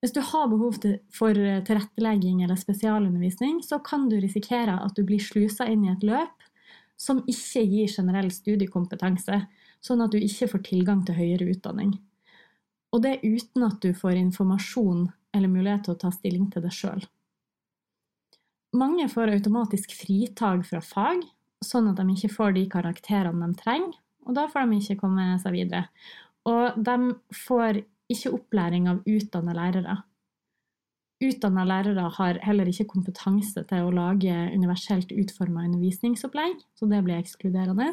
Hvis 0.00 0.14
du 0.16 0.20
har 0.24 0.48
behov 0.48 0.78
for 1.12 1.36
tilrettelegging 1.36 2.40
eller 2.42 2.56
spesialundervisning, 2.56 3.60
så 3.64 3.78
kan 3.84 4.08
du 4.08 4.16
risikere 4.20 4.78
at 4.80 4.96
du 4.96 5.04
blir 5.04 5.20
slusa 5.20 5.66
inn 5.68 5.84
i 5.84 5.92
et 5.92 6.06
løp 6.06 6.46
som 7.00 7.22
ikke 7.28 7.62
gir 7.64 7.92
generell 7.92 8.30
studiekompetanse, 8.32 9.42
sånn 9.80 10.04
at 10.04 10.12
du 10.12 10.20
ikke 10.20 10.48
får 10.52 10.64
tilgang 10.68 11.04
til 11.04 11.16
høyere 11.16 11.48
utdanning. 11.52 11.94
Og 12.92 13.04
det 13.04 13.20
uten 13.22 13.64
at 13.64 13.80
du 13.84 13.92
får 13.96 14.18
informasjon 14.20 15.06
eller 15.36 15.52
mulighet 15.52 15.86
til 15.86 15.94
å 15.94 16.00
ta 16.00 16.10
stilling 16.12 16.48
til 16.52 16.64
det 16.64 16.72
sjøl. 16.74 17.04
Mange 18.76 19.06
får 19.10 19.32
automatisk 19.34 19.94
fritak 19.98 20.64
fra 20.68 20.80
fag, 20.84 21.22
sånn 21.64 21.90
at 21.90 22.00
de 22.00 22.14
ikke 22.14 22.32
får 22.32 22.56
de 22.56 22.66
karakterene 22.72 23.48
de 23.48 23.58
trenger, 23.58 23.96
og 24.28 24.36
da 24.36 24.46
får 24.50 24.68
de 24.68 24.80
ikke 24.80 25.00
komme 25.00 25.26
seg 25.42 25.56
videre. 25.56 25.86
Og 26.48 26.76
de 26.80 27.14
får 27.34 27.82
ikke 28.10 28.32
opplæring 28.36 28.88
av 28.90 29.02
utdanna 29.08 29.54
lærere. 29.56 29.96
Utdanna 31.20 31.66
lærere 31.68 32.06
har 32.16 32.38
heller 32.46 32.70
ikke 32.70 32.88
kompetanse 32.94 33.64
til 33.68 33.86
å 33.86 33.92
lage 33.92 34.32
universelt 34.54 35.12
utforma 35.12 35.66
undervisningsopplegg, 35.68 36.62
så 36.78 36.88
det 36.88 37.02
blir 37.04 37.20
ekskluderende. 37.20 37.90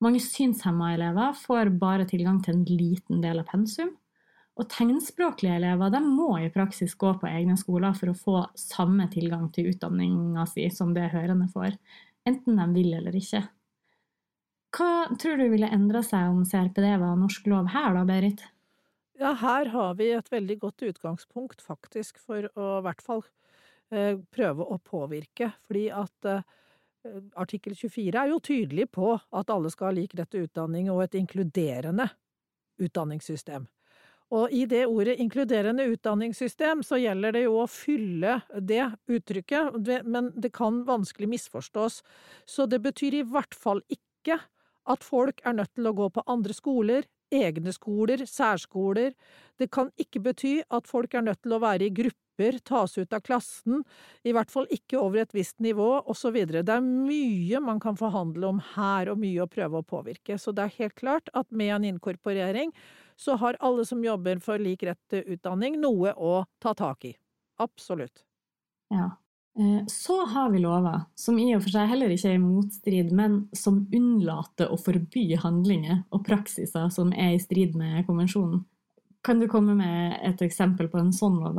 Mange 0.00 0.20
synshemma 0.24 0.94
elever 0.94 1.34
får 1.36 1.72
bare 1.80 2.06
tilgang 2.08 2.38
til 2.44 2.56
en 2.56 2.68
liten 2.68 3.24
del 3.24 3.42
av 3.42 3.50
pensum, 3.50 3.90
og 4.60 4.68
tegnspråklige 4.70 5.56
elever 5.58 5.92
de 5.92 6.00
må 6.04 6.34
i 6.40 6.52
praksis 6.52 6.94
gå 7.00 7.14
på 7.20 7.28
egne 7.28 7.56
skoler 7.58 7.94
for 7.96 8.12
å 8.12 8.18
få 8.18 8.36
samme 8.58 9.08
tilgang 9.12 9.48
til 9.54 9.70
utdanninga 9.72 10.44
si 10.50 10.66
som 10.74 10.92
det 10.96 11.10
hørende 11.14 11.48
får, 11.52 11.76
enten 12.28 12.60
de 12.60 12.68
vil 12.76 12.94
eller 12.98 13.16
ikke. 13.16 13.42
Hva 14.76 15.10
tror 15.18 15.40
du 15.40 15.48
ville 15.50 15.70
endra 15.74 16.02
seg 16.06 16.30
om 16.30 16.44
CRPD 16.46 16.92
var 17.02 17.16
norsk 17.18 17.48
lov 17.50 17.72
her, 17.72 17.94
da, 17.96 18.06
Berit? 18.06 18.44
Ja, 19.20 19.34
her 19.36 19.68
har 19.68 19.94
vi 19.98 20.06
et 20.16 20.30
veldig 20.32 20.54
godt 20.62 20.82
utgangspunkt, 20.82 21.60
faktisk, 21.60 22.16
for 22.24 22.46
å 22.56 22.68
i 22.78 22.84
hvert 22.86 23.02
fall 23.04 23.20
eh, 23.92 24.16
prøve 24.32 24.64
å 24.64 24.78
påvirke. 24.80 25.50
Fordi 25.68 25.82
at 25.92 26.28
eh, 26.30 26.46
artikkel 27.36 27.74
24 27.76 28.16
er 28.16 28.30
jo 28.32 28.38
tydelig 28.40 28.86
på 28.96 29.10
at 29.20 29.52
alle 29.52 29.68
skal 29.74 29.90
ha 29.90 29.98
lik 29.98 30.16
rett 30.16 30.32
til 30.32 30.46
utdanning 30.48 30.88
og 30.88 31.02
et 31.04 31.18
inkluderende 31.20 32.08
utdanningssystem. 32.80 33.68
Og 34.32 34.56
i 34.56 34.64
det 34.70 34.86
ordet 34.86 35.18
inkluderende 35.20 35.84
utdanningssystem 35.90 36.80
så 36.86 36.96
gjelder 37.02 37.36
det 37.36 37.44
jo 37.44 37.60
å 37.60 37.68
fylle 37.68 38.38
det 38.56 38.86
uttrykket, 39.10 39.80
men 40.06 40.32
det 40.32 40.54
kan 40.56 40.84
vanskelig 40.88 41.28
misforstås. 41.34 42.00
Så 42.48 42.70
det 42.70 42.80
betyr 42.88 43.20
i 43.20 43.24
hvert 43.26 43.52
fall 43.52 43.82
ikke 43.90 44.38
at 44.88 45.04
folk 45.04 45.42
er 45.44 45.60
nødt 45.60 45.74
til 45.74 45.90
å 45.90 45.96
gå 45.98 46.08
på 46.14 46.24
andre 46.30 46.56
skoler, 46.56 47.04
egne 47.34 47.72
skoler, 47.74 48.24
særskoler. 48.26 49.14
Det 49.60 49.70
kan 49.74 49.90
ikke 50.00 50.22
bety 50.24 50.58
at 50.70 50.88
folk 50.90 51.14
er 51.14 51.24
nødt 51.26 51.42
til 51.44 51.56
å 51.56 51.60
være 51.62 51.88
i 51.88 51.94
grupper, 51.94 52.56
tas 52.64 52.96
ut 52.96 53.12
av 53.12 53.20
klassen, 53.20 53.82
i 54.24 54.32
hvert 54.32 54.48
fall 54.52 54.64
ikke 54.72 54.96
over 55.00 55.20
et 55.22 55.34
visst 55.36 55.58
nivå, 55.60 55.88
osv. 56.08 56.38
Det 56.48 56.72
er 56.72 56.80
mye 56.84 57.60
man 57.60 57.82
kan 57.82 57.98
forhandle 58.00 58.48
om 58.48 58.62
her, 58.74 59.10
og 59.12 59.20
mye 59.20 59.44
å 59.44 59.50
prøve 59.50 59.82
å 59.82 59.86
påvirke. 59.86 60.38
Så 60.40 60.54
det 60.56 60.64
er 60.64 60.78
helt 60.78 60.96
klart 61.00 61.28
at 61.36 61.50
med 61.52 61.74
en 61.76 61.88
inkorporering 61.92 62.72
så 63.20 63.36
har 63.42 63.58
alle 63.60 63.84
som 63.84 64.00
jobber 64.04 64.40
for 64.40 64.58
lik 64.62 64.86
rett 64.88 65.00
til 65.12 65.26
utdanning, 65.36 65.76
noe 65.82 66.14
å 66.16 66.44
ta 66.64 66.72
tak 66.78 67.04
i. 67.10 67.14
Absolutt. 67.60 68.24
Ja. 68.90 69.20
Eh, 69.58 69.86
så 69.86 70.24
har 70.26 70.50
vi 70.50 70.58
lover, 70.62 71.00
som 71.14 71.38
i 71.38 71.50
og 71.56 71.64
for 71.64 71.74
seg 71.74 71.90
heller 71.90 72.12
ikke 72.14 72.30
er 72.30 72.38
i 72.38 72.42
motstrid, 72.42 73.10
men 73.16 73.42
som 73.56 73.82
unnlater 73.94 74.70
å 74.70 74.78
forby 74.78 75.26
handlinger 75.42 76.04
og 76.14 76.24
praksiser 76.28 76.88
som 76.94 77.10
er 77.12 77.34
i 77.34 77.42
strid 77.42 77.74
med 77.78 78.06
konvensjonen. 78.06 78.62
Kan 79.26 79.42
du 79.42 79.48
komme 79.50 79.74
med 79.76 80.16
et 80.24 80.40
eksempel 80.46 80.88
på 80.88 81.00
en 81.00 81.12
sånn 81.12 81.36
lov? 81.42 81.58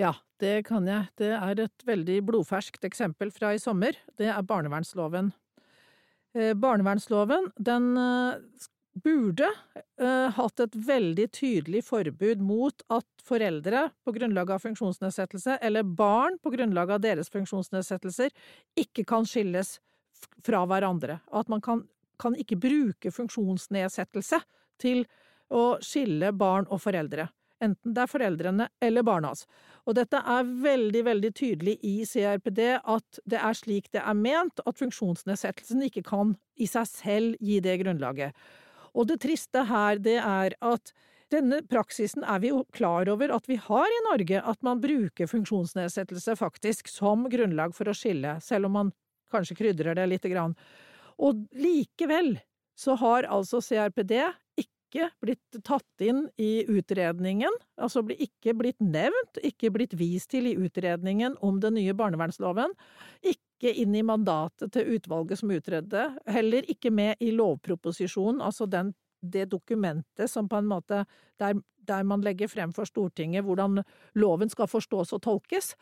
Ja, 0.00 0.14
det 0.42 0.64
kan 0.66 0.88
jeg. 0.90 1.06
Det 1.20 1.30
er 1.36 1.60
et 1.62 1.86
veldig 1.86 2.18
blodferskt 2.26 2.86
eksempel 2.88 3.30
fra 3.30 3.52
i 3.54 3.60
sommer. 3.62 3.94
Det 4.18 4.26
er 4.32 4.48
barnevernsloven. 4.48 5.30
Eh, 6.34 6.50
barnevernsloven 6.58 7.52
den 7.62 7.92
eh, 8.00 8.40
burde 9.04 9.48
uh, 10.00 10.30
hatt 10.36 10.60
et 10.64 10.76
veldig 10.86 11.26
tydelig 11.36 11.84
forbud 11.84 12.42
mot 12.44 12.84
at 12.94 13.06
foreldre 13.24 13.88
på 14.04 14.14
grunnlag 14.16 14.54
av 14.56 14.64
funksjonsnedsettelse, 14.64 15.58
eller 15.60 15.84
barn 15.84 16.38
på 16.42 16.54
grunnlag 16.54 16.94
av 16.96 17.02
deres 17.04 17.30
funksjonsnedsettelser, 17.34 18.32
ikke 18.80 19.04
kan 19.08 19.28
skilles 19.28 19.78
fra 20.44 20.64
hverandre. 20.68 21.20
At 21.32 21.52
man 21.52 21.62
kan, 21.64 21.84
kan 22.20 22.36
ikke 22.40 22.60
bruke 22.60 23.12
funksjonsnedsettelse 23.12 24.40
til 24.80 25.04
å 25.52 25.76
skille 25.84 26.32
barn 26.32 26.68
og 26.72 26.82
foreldre. 26.82 27.28
Enten 27.62 27.94
det 27.94 28.02
er 28.02 28.10
foreldrene 28.10 28.66
eller 28.82 29.04
barnas. 29.06 29.44
Og 29.84 29.96
dette 29.96 30.18
er 30.18 30.48
veldig, 30.64 31.04
veldig 31.06 31.30
tydelig 31.36 31.76
i 31.86 31.94
CRPD 32.08 32.60
at 32.80 33.20
det 33.30 33.40
er 33.40 33.56
slik 33.56 33.90
det 33.94 34.02
er 34.02 34.18
ment, 34.18 34.60
at 34.64 34.80
funksjonsnedsettelsen 34.80 35.84
ikke 35.86 36.04
kan 36.08 36.34
i 36.56 36.68
seg 36.70 36.88
selv 36.90 37.44
gi 37.44 37.60
det 37.64 37.78
grunnlaget. 37.84 38.34
Og 38.94 39.08
det 39.10 39.20
triste 39.24 39.64
her, 39.68 39.98
det 40.02 40.20
er 40.22 40.54
at 40.64 40.94
denne 41.32 41.60
praksisen 41.66 42.24
er 42.28 42.42
vi 42.42 42.52
jo 42.52 42.62
klar 42.76 43.08
over 43.10 43.32
at 43.34 43.48
vi 43.50 43.56
har 43.58 43.90
i 43.90 44.02
Norge, 44.06 44.38
at 44.38 44.60
man 44.66 44.82
bruker 44.82 45.30
funksjonsnedsettelse 45.30 46.36
faktisk 46.38 46.90
som 46.92 47.26
grunnlag 47.32 47.74
for 47.74 47.90
å 47.90 47.96
skille, 47.96 48.36
selv 48.44 48.68
om 48.68 48.78
man 48.78 48.92
kanskje 49.34 49.58
krydrer 49.58 49.98
det 49.98 50.06
lite 50.12 50.30
grann. 50.30 50.54
Og 51.18 51.46
likevel 51.58 52.36
så 52.78 52.96
har 53.00 53.26
altså 53.30 53.62
CRPD 53.64 54.14
ikke 54.60 55.08
blitt 55.22 55.58
tatt 55.66 56.04
inn 56.06 56.26
i 56.38 56.62
utredningen, 56.70 57.54
altså 57.82 58.04
ikke 58.14 58.54
blitt 58.58 58.78
nevnt, 58.82 59.40
ikke 59.42 59.72
blitt 59.74 59.96
vist 59.98 60.30
til 60.34 60.46
i 60.50 60.54
utredningen 60.54 61.34
om 61.42 61.58
den 61.62 61.78
nye 61.80 61.94
barnevernsloven, 61.98 62.76
ikke 63.26 63.43
inn 63.62 63.94
i 63.94 64.02
mandatet 64.02 64.72
til 64.72 64.96
utvalget 64.96 65.38
som 65.40 65.52
utredde, 65.54 66.08
heller 66.26 66.66
ikke 66.70 66.90
med 66.90 67.20
i 67.20 67.30
lovproposisjonen, 67.30 68.42
altså 68.42 68.66
den, 68.66 68.94
det 69.20 69.46
dokumentet 69.52 70.30
som 70.30 70.48
på 70.48 70.58
en 70.60 70.68
måte 70.68 71.04
der, 71.40 71.54
der 71.86 72.02
man 72.02 72.24
legger 72.24 72.48
frem 72.48 72.72
for 72.72 72.84
Stortinget 72.84 73.44
hvordan 73.44 73.82
loven 74.14 74.50
skal 74.50 74.68
forstås 74.68 75.12
og 75.12 75.22
tolkes. 75.22 75.74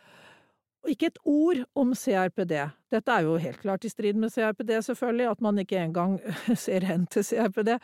Ikke 0.90 1.12
et 1.12 1.18
ord 1.24 1.60
om 1.78 1.92
CRPD. 1.94 2.56
Dette 2.90 3.14
er 3.14 3.22
jo 3.22 3.36
helt 3.38 3.60
klart 3.62 3.84
i 3.86 3.90
strid 3.90 4.18
med 4.18 4.32
CRPD, 4.34 4.72
selvfølgelig, 4.82 5.28
at 5.30 5.40
man 5.40 5.58
ikke 5.62 5.78
engang 5.78 6.16
ser 6.64 6.86
hen 6.86 7.06
til 7.06 7.24
CRPD. 7.24 7.76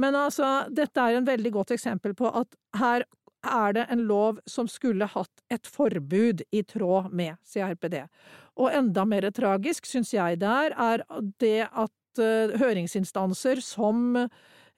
Men 0.00 0.16
altså, 0.16 0.64
dette 0.72 1.00
er 1.00 1.18
en 1.18 1.28
veldig 1.28 1.52
godt 1.52 1.74
eksempel 1.76 2.14
på 2.16 2.30
at 2.32 2.56
her 2.80 3.04
er 3.46 3.74
det 3.76 3.86
en 3.90 4.04
lov 4.08 4.40
som 4.48 4.68
skulle 4.68 5.08
hatt 5.08 5.42
et 5.52 5.66
forbud 5.66 6.42
i 6.52 6.62
tråd 6.62 7.10
med 7.16 7.38
CRPD. 7.46 8.02
Og 8.60 8.72
enda 8.74 9.06
mer 9.08 9.28
tragisk, 9.34 9.88
syns 9.88 10.12
jeg 10.14 10.40
det 10.40 10.48
er, 10.48 10.76
er 10.76 11.04
det 11.40 11.68
at 11.68 12.20
uh, 12.20 12.56
høringsinstanser 12.60 13.62
som 13.64 14.16
uh, 14.16 14.28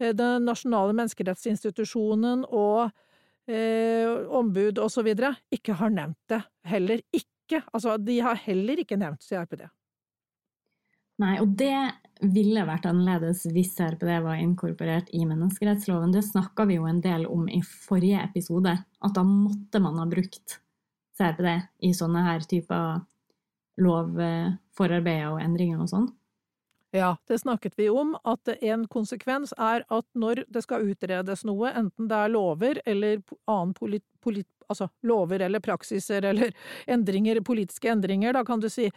Den 0.02 0.46
nasjonale 0.48 0.96
menneskerettsinstitusjonen 0.98 2.40
og 2.48 2.90
eh, 3.46 4.08
ombud 4.34 4.80
osv. 4.82 5.12
ikke 5.52 5.76
har 5.78 5.92
nevnt 5.94 6.18
det. 6.32 6.40
Heller 6.66 7.02
ikke. 7.14 7.60
Altså, 7.72 7.94
de 8.02 8.16
har 8.18 8.40
heller 8.48 8.82
ikke 8.82 8.98
nevnt 8.98 9.22
CRPD. 9.22 9.68
Nei, 11.22 11.36
og 11.42 11.52
det 11.58 11.76
ville 12.22 12.64
vært 12.66 12.86
annerledes 12.86 13.44
hvis 13.50 13.72
CRPD 13.76 14.10
var 14.24 14.40
inkorporert 14.42 15.10
i 15.14 15.24
menneskerettsloven. 15.26 16.14
Det 16.14 16.24
snakka 16.26 16.66
vi 16.70 16.78
jo 16.78 16.86
en 16.88 17.02
del 17.02 17.26
om 17.30 17.48
i 17.50 17.60
forrige 17.62 18.22
episode, 18.22 18.74
at 18.82 19.14
da 19.14 19.24
måtte 19.26 19.82
man 19.82 20.00
ha 20.00 20.06
brukt 20.10 20.58
CRPD 21.18 21.50
i 21.86 21.92
sånne 21.94 22.24
her 22.26 22.46
typer 22.48 23.02
lovforarbeider 23.82 25.32
og 25.32 25.40
endringer 25.42 25.82
og 25.82 25.90
sånn. 25.90 26.10
Ja, 26.92 27.14
det 27.26 27.38
snakket 27.40 27.78
vi 27.80 27.86
om, 27.88 28.12
at 28.28 28.50
en 28.60 28.84
konsekvens 28.92 29.54
er 29.56 29.86
at 29.88 30.06
når 30.12 30.42
det 30.52 30.60
skal 30.66 30.84
utredes 30.92 31.46
noe, 31.48 31.70
enten 31.72 32.10
det 32.10 32.18
er 32.18 32.32
lover 32.34 32.82
eller 32.84 33.22
annen 33.48 33.72
polit, 33.72 34.04
polit, 34.20 34.48
altså 34.68 34.90
lover 35.08 35.40
eller 35.46 35.64
praksiser 35.64 36.26
eller 36.28 36.52
endringer, 36.94 37.40
politiske 37.40 37.88
endringer, 37.88 38.36
da 38.36 38.44
kan 38.44 38.60
du 38.60 38.68
si, 38.68 38.90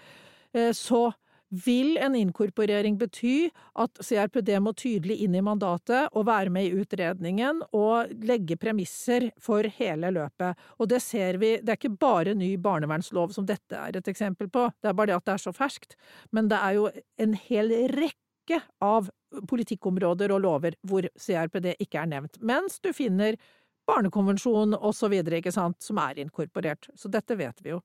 eh, 0.51 0.74
så 0.75 1.08
vil 1.50 1.98
en 2.02 2.16
inkorporering 2.16 2.98
bety 2.98 3.50
at 3.80 4.00
CRPD 4.04 4.52
må 4.64 4.74
tydelig 4.78 5.18
inn 5.25 5.36
i 5.38 5.44
mandatet 5.46 6.10
og 6.14 6.28
være 6.28 6.52
med 6.54 6.68
i 6.68 6.82
utredningen 6.82 7.62
og 7.75 8.12
legge 8.25 8.58
premisser 8.60 9.30
for 9.42 9.68
hele 9.78 10.12
løpet. 10.16 10.58
Og 10.80 10.90
det 10.92 11.02
ser 11.06 11.40
vi, 11.42 11.56
det 11.62 11.75
er 11.75 11.80
ikke 11.80 11.98
bare 12.02 12.36
ny 12.38 12.56
barnevernslov 12.62 13.36
som 13.36 13.48
dette 13.48 13.78
er 13.78 13.98
et 13.98 14.12
eksempel 14.12 14.50
på, 14.52 14.68
det 14.82 14.92
er 14.92 14.98
bare 14.98 15.14
det 15.14 15.20
at 15.20 15.28
det 15.30 15.36
er 15.38 15.46
så 15.46 15.56
ferskt, 15.56 15.98
men 16.36 16.50
det 16.52 16.62
er 16.62 16.80
jo 16.80 16.90
en 17.22 17.36
hel 17.48 17.74
rekke 17.96 18.62
av 18.84 19.10
politikkområder 19.50 20.32
og 20.32 20.44
lover 20.44 20.75
hvor 20.88 21.08
CRPD 21.20 21.74
ikke 21.82 22.02
er 22.02 22.12
nevnt, 22.12 22.42
mens 22.42 22.80
du 22.84 22.92
finner 22.96 23.38
barnekonvensjon 23.86 24.74
videre, 25.12 25.40
ikke 25.40 25.54
sant, 25.54 25.78
som 25.84 26.00
er 26.02 26.20
inkorporert. 26.24 26.90
Så 26.98 27.12
dette 27.12 27.38
vet 27.38 27.62
vi 27.62 27.75
jo. 27.75 27.82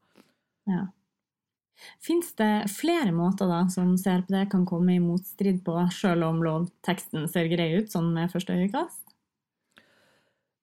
Ja. 0.68 0.86
Fins 2.02 2.32
det 2.38 2.68
flere 2.72 3.12
måter 3.14 3.50
da 3.50 3.62
som 3.72 3.96
CRPD 3.98 4.44
kan 4.52 4.66
komme 4.68 4.96
i 4.96 5.02
motstrid 5.02 5.62
på, 5.66 5.76
sjøl 5.94 6.24
om 6.26 6.42
lovteksten 6.44 7.28
ser 7.30 7.50
grei 7.52 7.72
ut 7.78 7.92
sånn 7.92 8.12
med 8.14 8.32
første 8.32 8.56
øyekast? 8.58 9.02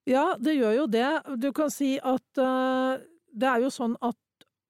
Ja, 0.08 0.38
det 0.40 0.56
gjør 0.56 0.84
jo 0.84 0.86
det. 0.88 1.10
Du 1.42 1.50
kan 1.56 1.72
si 1.74 1.98
at 2.00 2.40
uh, 2.40 2.96
det 3.36 3.50
er 3.50 3.66
jo 3.66 3.72
sånn 3.74 3.98
at 4.00 4.16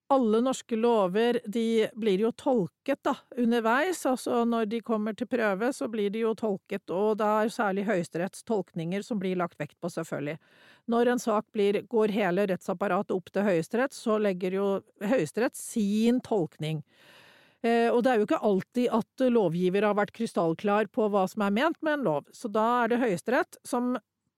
alle 0.08 0.40
norske 0.42 0.76
lover 0.80 1.40
de 1.46 1.90
blir 1.96 2.22
jo 2.24 2.32
tolket 2.32 3.02
da, 3.04 3.14
underveis, 3.36 4.06
altså 4.08 4.44
når 4.48 4.70
de 4.72 4.80
kommer 4.86 5.16
til 5.18 5.28
prøve 5.28 5.72
så 5.76 5.90
blir 5.92 6.12
de 6.14 6.24
jo 6.24 6.34
tolket, 6.38 6.88
og 6.94 7.18
det 7.20 7.28
er 7.28 7.52
særlig 7.52 7.86
Høyesteretts 7.90 8.46
tolkninger 8.48 9.04
som 9.04 9.20
blir 9.20 9.36
lagt 9.40 9.60
vekt 9.60 9.76
på, 9.82 9.92
selvfølgelig. 9.92 10.38
Når 10.88 11.12
en 11.12 11.24
sak 11.24 11.48
blir, 11.52 11.82
går 11.92 12.16
hele 12.16 12.48
rettsapparatet 12.48 13.16
opp 13.18 13.32
til 13.34 13.48
Høyesterett, 13.50 13.96
så 13.96 14.16
legger 14.22 14.56
jo 14.56 14.68
Høyesterett 15.04 15.60
sin 15.60 16.22
tolkning. 16.24 16.84
Eh, 17.66 17.90
og 17.92 18.04
det 18.06 18.14
er 18.14 18.22
jo 18.22 18.28
ikke 18.30 18.44
alltid 18.48 18.94
at 18.96 19.28
lovgiver 19.34 19.90
har 19.90 19.98
vært 19.98 20.16
krystallklar 20.16 20.88
på 20.94 21.10
hva 21.12 21.26
som 21.28 21.44
er 21.44 21.56
ment 21.58 21.82
med 21.84 22.00
en 22.00 22.08
lov, 22.08 22.30
så 22.32 22.48
da 22.48 22.68
er 22.84 22.94
det 22.94 23.02
Høyesterett 23.04 23.60
som 23.68 23.98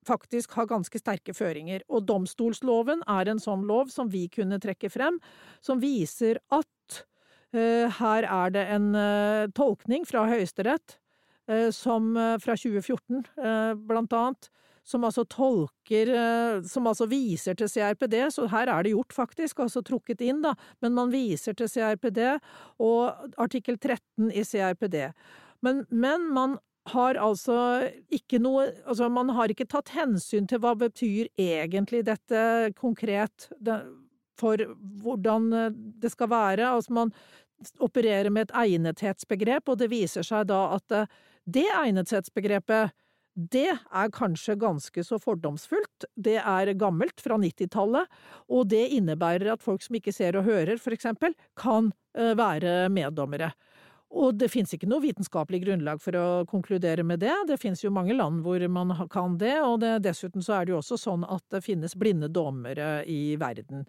faktisk 0.10 0.56
har 0.58 0.70
ganske 0.70 1.02
sterke 1.02 1.36
føringer, 1.38 1.84
og 1.90 2.08
domstolsloven 2.10 3.04
er 3.10 3.30
en 3.30 3.42
sånn 3.42 3.66
lov 3.70 3.92
som 3.94 4.10
vi 4.12 4.26
kunne 4.34 4.60
trekke 4.62 4.92
frem, 4.92 5.20
som 5.66 5.82
viser 5.84 6.42
at 6.54 7.02
uh, 7.56 7.86
her 8.00 8.28
er 8.28 8.56
det 8.56 8.66
en 8.76 8.94
uh, 8.96 9.50
tolkning 9.58 10.08
fra 10.10 10.26
Høyesterett, 10.30 10.98
uh, 11.52 11.70
som 11.76 12.16
fra 12.42 12.56
2014 12.58 13.26
blant 13.90 14.16
annet, 14.16 14.50
som 14.90 15.04
altså 15.06 15.22
tolker 15.30 16.10
Som 16.66 16.88
altså 16.90 17.06
viser 17.06 17.54
til 17.54 17.68
CRPD, 17.70 18.16
så 18.34 18.48
her 18.50 18.72
er 18.74 18.84
det 18.84 18.94
gjort, 18.96 19.14
faktisk, 19.14 19.60
altså 19.62 19.84
trukket 19.86 20.24
inn, 20.26 20.40
da, 20.42 20.56
men 20.82 20.96
man 20.98 21.12
viser 21.14 21.54
til 21.54 21.70
CRPD 21.70 22.24
og 22.82 23.36
artikkel 23.38 23.78
13 23.78 24.32
i 24.32 24.42
CRPD. 24.42 25.12
Men, 25.62 25.84
men 25.92 26.26
man 26.34 26.58
har 26.94 27.20
altså 27.22 27.58
ikke 28.14 28.40
noe 28.42 28.70
Altså, 28.86 29.10
man 29.14 29.32
har 29.38 29.52
ikke 29.52 29.68
tatt 29.70 29.92
hensyn 29.96 30.48
til 30.50 30.62
hva 30.64 30.76
betyr 30.80 31.30
egentlig 31.40 32.04
dette 32.08 32.42
konkret 32.80 33.50
for 34.40 34.64
hvordan 35.04 35.52
eh, 35.54 35.76
det 36.04 36.14
skal 36.14 36.32
være. 36.32 36.70
Altså, 36.70 36.96
man 36.96 37.14
opererer 37.84 38.32
med 38.32 38.48
et 38.48 38.56
egnethetsbegrep, 38.56 39.68
og 39.70 39.82
det 39.82 39.92
viser 39.92 40.26
seg 40.26 40.48
da 40.52 40.64
at 40.78 40.96
eh, 40.96 41.12
det 41.50 41.68
egnethetsbegrepet 41.82 42.96
det 43.40 43.70
er 43.72 44.12
kanskje 44.12 44.58
ganske 44.60 45.04
så 45.06 45.20
fordomsfullt, 45.22 46.08
det 46.20 46.40
er 46.42 46.74
gammelt, 46.80 47.22
fra 47.24 47.38
90-tallet, 47.40 48.10
og 48.52 48.68
det 48.72 48.90
innebærer 48.98 49.54
at 49.54 49.64
folk 49.64 49.86
som 49.86 49.96
ikke 49.96 50.14
ser 50.16 50.36
og 50.36 50.48
hører, 50.50 50.80
for 50.82 50.96
eksempel, 50.96 51.36
kan 51.60 51.92
eh, 52.18 52.34
være 52.36 52.90
meddommere. 52.92 53.54
Og 54.10 54.38
det 54.42 54.50
finnes 54.50 54.72
ikke 54.74 54.90
noe 54.90 55.04
vitenskapelig 55.04 55.62
grunnlag 55.64 56.00
for 56.02 56.18
å 56.18 56.28
konkludere 56.50 57.06
med 57.06 57.22
det. 57.22 57.36
Det 57.52 57.60
finnes 57.62 57.84
jo 57.84 57.94
mange 57.94 58.16
land 58.18 58.42
hvor 58.46 58.64
man 58.72 58.96
kan 59.14 59.38
det, 59.38 59.60
og 59.62 59.82
det, 59.84 60.00
dessuten 60.06 60.42
så 60.46 60.58
er 60.58 60.66
det 60.66 60.74
jo 60.74 60.80
også 60.80 60.98
sånn 60.98 61.28
at 61.30 61.46
det 61.54 61.62
finnes 61.66 61.94
blinde 62.00 62.32
dommere 62.34 63.04
i 63.06 63.36
verden. 63.40 63.86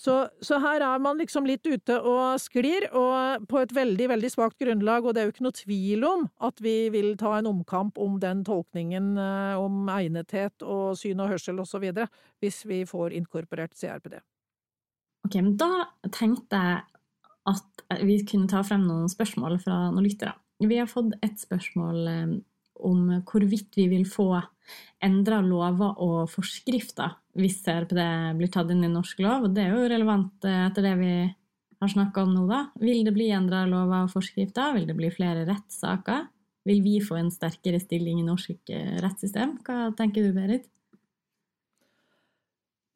Så, 0.00 0.14
så, 0.40 0.56
her 0.62 0.80
er 0.80 1.00
man 1.04 1.18
liksom 1.20 1.44
litt 1.44 1.66
ute 1.68 1.98
og 2.00 2.40
sklir, 2.40 2.86
og 2.96 3.42
på 3.50 3.58
et 3.60 3.72
veldig, 3.76 4.06
veldig 4.14 4.30
svakt 4.32 4.56
grunnlag, 4.62 5.04
og 5.04 5.12
det 5.12 5.20
er 5.20 5.26
jo 5.28 5.32
ikke 5.34 5.44
noe 5.44 5.58
tvil 5.58 6.06
om 6.08 6.22
at 6.48 6.62
vi 6.64 6.88
vil 6.94 7.10
ta 7.20 7.34
en 7.36 7.50
omkamp 7.50 8.00
om 8.00 8.14
den 8.22 8.40
tolkningen 8.48 9.10
eh, 9.20 9.60
om 9.60 9.90
egnethet 9.92 10.64
og 10.64 10.96
syn 10.96 11.20
og 11.20 11.34
hørsel 11.34 11.60
videre, 11.84 12.08
hvis 12.40 12.62
vi 12.64 12.80
får 12.88 13.12
inkorporert 13.18 13.76
CRPD. 13.76 14.16
Ok, 15.28 15.36
men 15.36 15.52
da 15.60 15.90
tenkte 16.16 16.62
jeg 16.64 16.99
at 17.48 18.00
vi 18.04 18.20
kunne 18.28 18.50
ta 18.50 18.62
frem 18.66 18.84
noen 18.86 19.08
spørsmål 19.10 19.58
fra 19.62 19.86
noen 19.88 20.04
lyttere. 20.06 20.34
Vi 20.60 20.76
har 20.76 20.88
fått 20.90 21.14
et 21.24 21.40
spørsmål 21.40 22.00
eh, 22.10 22.32
om 22.84 23.04
hvorvidt 23.28 23.76
vi 23.76 23.86
vil 23.92 24.06
få 24.08 24.34
endra 25.04 25.40
lover 25.44 25.96
og 26.04 26.30
forskrifter 26.32 27.16
hvis 27.40 27.60
CRPD 27.64 28.00
blir 28.38 28.50
tatt 28.52 28.72
inn 28.72 28.84
i 28.84 28.92
norsk 28.92 29.22
lov. 29.24 29.48
Det 29.54 29.64
er 29.64 29.76
jo 29.76 29.88
relevant 29.92 30.48
eh, 30.48 30.66
etter 30.66 30.90
det 30.90 30.96
vi 31.00 31.14
har 31.80 31.92
snakka 31.94 32.26
om 32.26 32.34
nå, 32.36 32.44
da. 32.50 32.66
Vil 32.82 33.06
det 33.06 33.14
bli 33.16 33.30
endra 33.32 33.64
lover 33.68 34.04
og 34.04 34.12
forskrifter? 34.12 34.74
Vil 34.76 34.88
det 34.90 34.98
bli 34.98 35.08
flere 35.14 35.46
rettssaker? 35.48 36.28
Vil 36.68 36.82
vi 36.84 36.98
få 37.00 37.16
en 37.16 37.32
sterkere 37.32 37.80
stilling 37.80 38.20
i 38.20 38.26
norsk 38.26 38.74
eh, 38.74 38.98
rettssystem? 39.00 39.56
Hva 39.64 39.88
tenker 39.96 40.28
du, 40.28 40.34
Berit? 40.36 40.68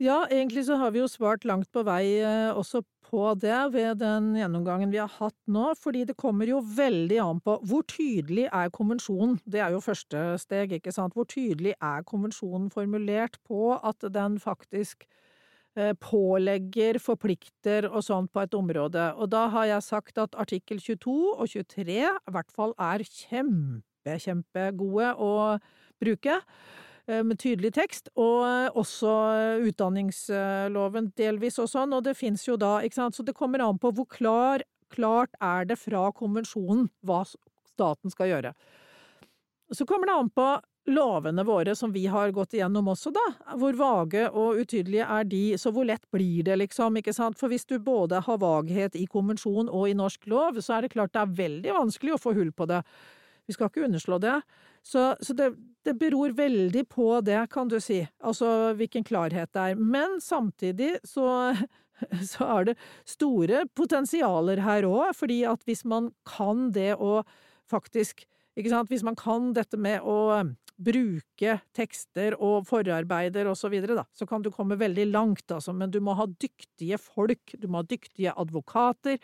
Ja, 0.03 0.25
egentlig 0.27 0.67
så 0.67 0.77
har 0.77 0.93
vi 0.93 1.01
jo 1.01 1.09
svart 1.09 1.47
langt 1.49 1.71
på 1.73 1.85
vei 1.87 2.19
også 2.53 2.83
på 3.15 3.31
det 3.39 3.59
ved 3.75 4.01
den 4.03 4.33
gjennomgangen 4.35 4.91
vi 4.91 4.99
har 4.99 5.13
hatt 5.21 5.37
nå, 5.51 5.69
fordi 5.79 6.03
det 6.09 6.17
kommer 6.19 6.51
jo 6.51 6.61
veldig 6.75 7.19
an 7.23 7.41
på 7.45 7.57
hvor 7.69 7.85
tydelig 7.91 8.49
er 8.49 8.73
konvensjonen, 8.75 9.37
det 9.47 9.63
er 9.63 9.75
jo 9.75 9.83
første 9.85 10.23
steg, 10.43 10.75
ikke 10.79 10.95
sant, 10.95 11.15
hvor 11.15 11.29
tydelig 11.31 11.77
er 11.79 12.07
konvensjonen 12.09 12.71
formulert 12.75 13.39
på 13.47 13.77
at 13.77 14.03
den 14.15 14.41
faktisk 14.43 15.07
eh, 15.79 15.93
pålegger, 16.03 16.99
forplikter 17.03 17.87
og 17.93 18.03
sånt 18.07 18.33
på 18.35 18.43
et 18.43 18.59
område, 18.59 19.13
og 19.15 19.31
da 19.35 19.47
har 19.55 19.71
jeg 19.77 19.87
sagt 19.87 20.19
at 20.23 20.35
artikkel 20.41 20.83
22 20.83 21.15
og 21.37 21.47
23 21.55 22.01
i 22.03 22.35
hvert 22.35 22.55
fall 22.57 22.75
er 22.83 23.07
kjempe, 23.07 24.19
kjempegode 24.27 25.15
å 25.23 25.35
bruke. 26.03 26.41
Eh, 27.07 27.21
med 27.21 27.37
tydelig 27.37 27.75
tekst, 27.77 28.07
og 28.17 28.47
eh, 28.49 28.77
også 28.81 29.11
eh, 29.37 29.65
utdanningsloven 29.69 31.11
delvis 31.19 31.59
og 31.61 31.69
sånn, 31.69 31.93
og 31.93 32.07
det 32.07 32.15
fins 32.17 32.47
jo 32.47 32.57
da, 32.57 32.79
ikke 32.81 32.97
sant, 32.97 33.17
så 33.17 33.25
det 33.27 33.35
kommer 33.37 33.61
an 33.61 33.77
på 33.81 33.91
hvor 33.93 34.07
klar, 34.09 34.65
klart 34.89 35.37
er 35.37 35.69
det 35.69 35.77
fra 35.77 36.07
konvensjonen 36.17 36.87
hva 37.05 37.21
staten 37.29 38.15
skal 38.15 38.31
gjøre. 38.31 38.55
Så 39.77 39.85
kommer 39.89 40.09
det 40.09 40.15
an 40.17 40.31
på 40.33 40.47
lovene 40.95 41.45
våre 41.45 41.75
som 41.77 41.93
vi 41.93 42.07
har 42.09 42.33
gått 42.33 42.57
igjennom 42.57 42.89
også, 42.95 43.13
da, 43.13 43.27
hvor 43.61 43.77
vage 43.77 44.25
og 44.31 44.63
utydelige 44.65 45.05
er 45.05 45.29
de, 45.29 45.43
så 45.61 45.75
hvor 45.77 45.85
lett 45.89 46.09
blir 46.13 46.41
det, 46.49 46.57
liksom, 46.63 46.97
ikke 47.01 47.13
sant, 47.17 47.37
for 47.37 47.53
hvis 47.53 47.69
du 47.69 47.77
både 47.85 48.23
har 48.25 48.41
vaghet 48.41 48.97
i 48.97 49.05
konvensjon 49.13 49.69
og 49.69 49.91
i 49.91 49.99
norsk 49.99 50.25
lov, 50.33 50.63
så 50.65 50.79
er 50.79 50.87
det 50.87 50.95
klart 50.97 51.13
det 51.13 51.21
er 51.21 51.37
veldig 51.45 51.77
vanskelig 51.83 52.17
å 52.17 52.23
få 52.25 52.33
hull 52.41 52.53
på 52.57 52.69
det. 52.73 52.81
Vi 53.45 53.53
skal 53.53 53.69
ikke 53.69 53.85
underslå 53.91 54.23
det. 54.25 54.39
Så, 54.85 55.11
så 55.21 55.37
det, 55.37 55.53
det, 55.85 55.97
beror 56.01 56.35
veldig 56.37 56.85
på 56.91 57.09
det, 57.25 57.39
kan 57.53 57.71
du 57.71 57.79
si, 57.83 58.03
altså 58.25 58.75
hvilken 58.79 59.07
klarhet 59.07 59.53
det 59.55 59.71
er. 59.71 59.81
Men 59.81 60.19
samtidig 60.25 60.97
så, 61.07 61.55
så 62.33 62.51
er 62.59 62.71
det 62.71 62.77
store 63.09 63.65
potensialer 63.77 64.65
her 64.65 64.89
òg, 64.89 65.13
fordi 65.17 65.43
at 65.49 65.65
hvis 65.69 65.85
man 65.89 66.13
kan 66.29 66.71
det 66.75 66.95
å 66.97 67.23
faktisk 67.71 68.27
hvis 68.55 69.07
man 69.07 69.17
kan 69.19 69.53
dette 69.57 69.79
med 69.81 70.03
å 70.03 70.45
bruke 70.75 71.59
tekster 71.77 72.35
og 72.43 72.67
forarbeider 72.67 73.47
og 73.47 73.57
så 73.59 73.71
videre, 73.71 73.97
da, 74.01 74.05
så 74.15 74.27
kan 74.27 74.43
du 74.43 74.51
komme 74.55 74.79
veldig 74.79 75.07
langt, 75.13 75.47
altså, 75.55 75.73
men 75.73 75.93
du 75.95 76.01
må 76.03 76.17
ha 76.19 76.27
dyktige 76.27 76.99
folk, 76.99 77.55
du 77.61 77.69
må 77.71 77.83
ha 77.83 77.87
dyktige 77.87 78.35
advokater. 78.35 79.21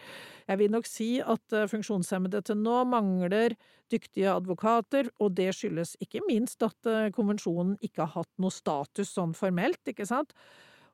Jeg 0.47 0.61
vil 0.61 0.71
nok 0.71 0.87
si 0.87 1.11
at 1.21 1.57
uh, 1.57 1.67
funksjonshemmede 1.71 2.43
til 2.47 2.61
nå 2.63 2.85
mangler 2.91 3.57
dyktige 3.91 4.31
advokater, 4.37 5.11
og 5.19 5.35
det 5.39 5.51
skyldes 5.59 5.97
ikke 6.03 6.23
minst 6.29 6.63
at 6.67 6.91
uh, 6.91 7.11
konvensjonen 7.15 7.77
ikke 7.83 8.07
har 8.07 8.23
hatt 8.23 8.33
noe 8.39 8.55
status 8.55 9.11
sånn 9.17 9.35
formelt, 9.35 9.83
ikke 9.91 10.07
sant? 10.07 10.37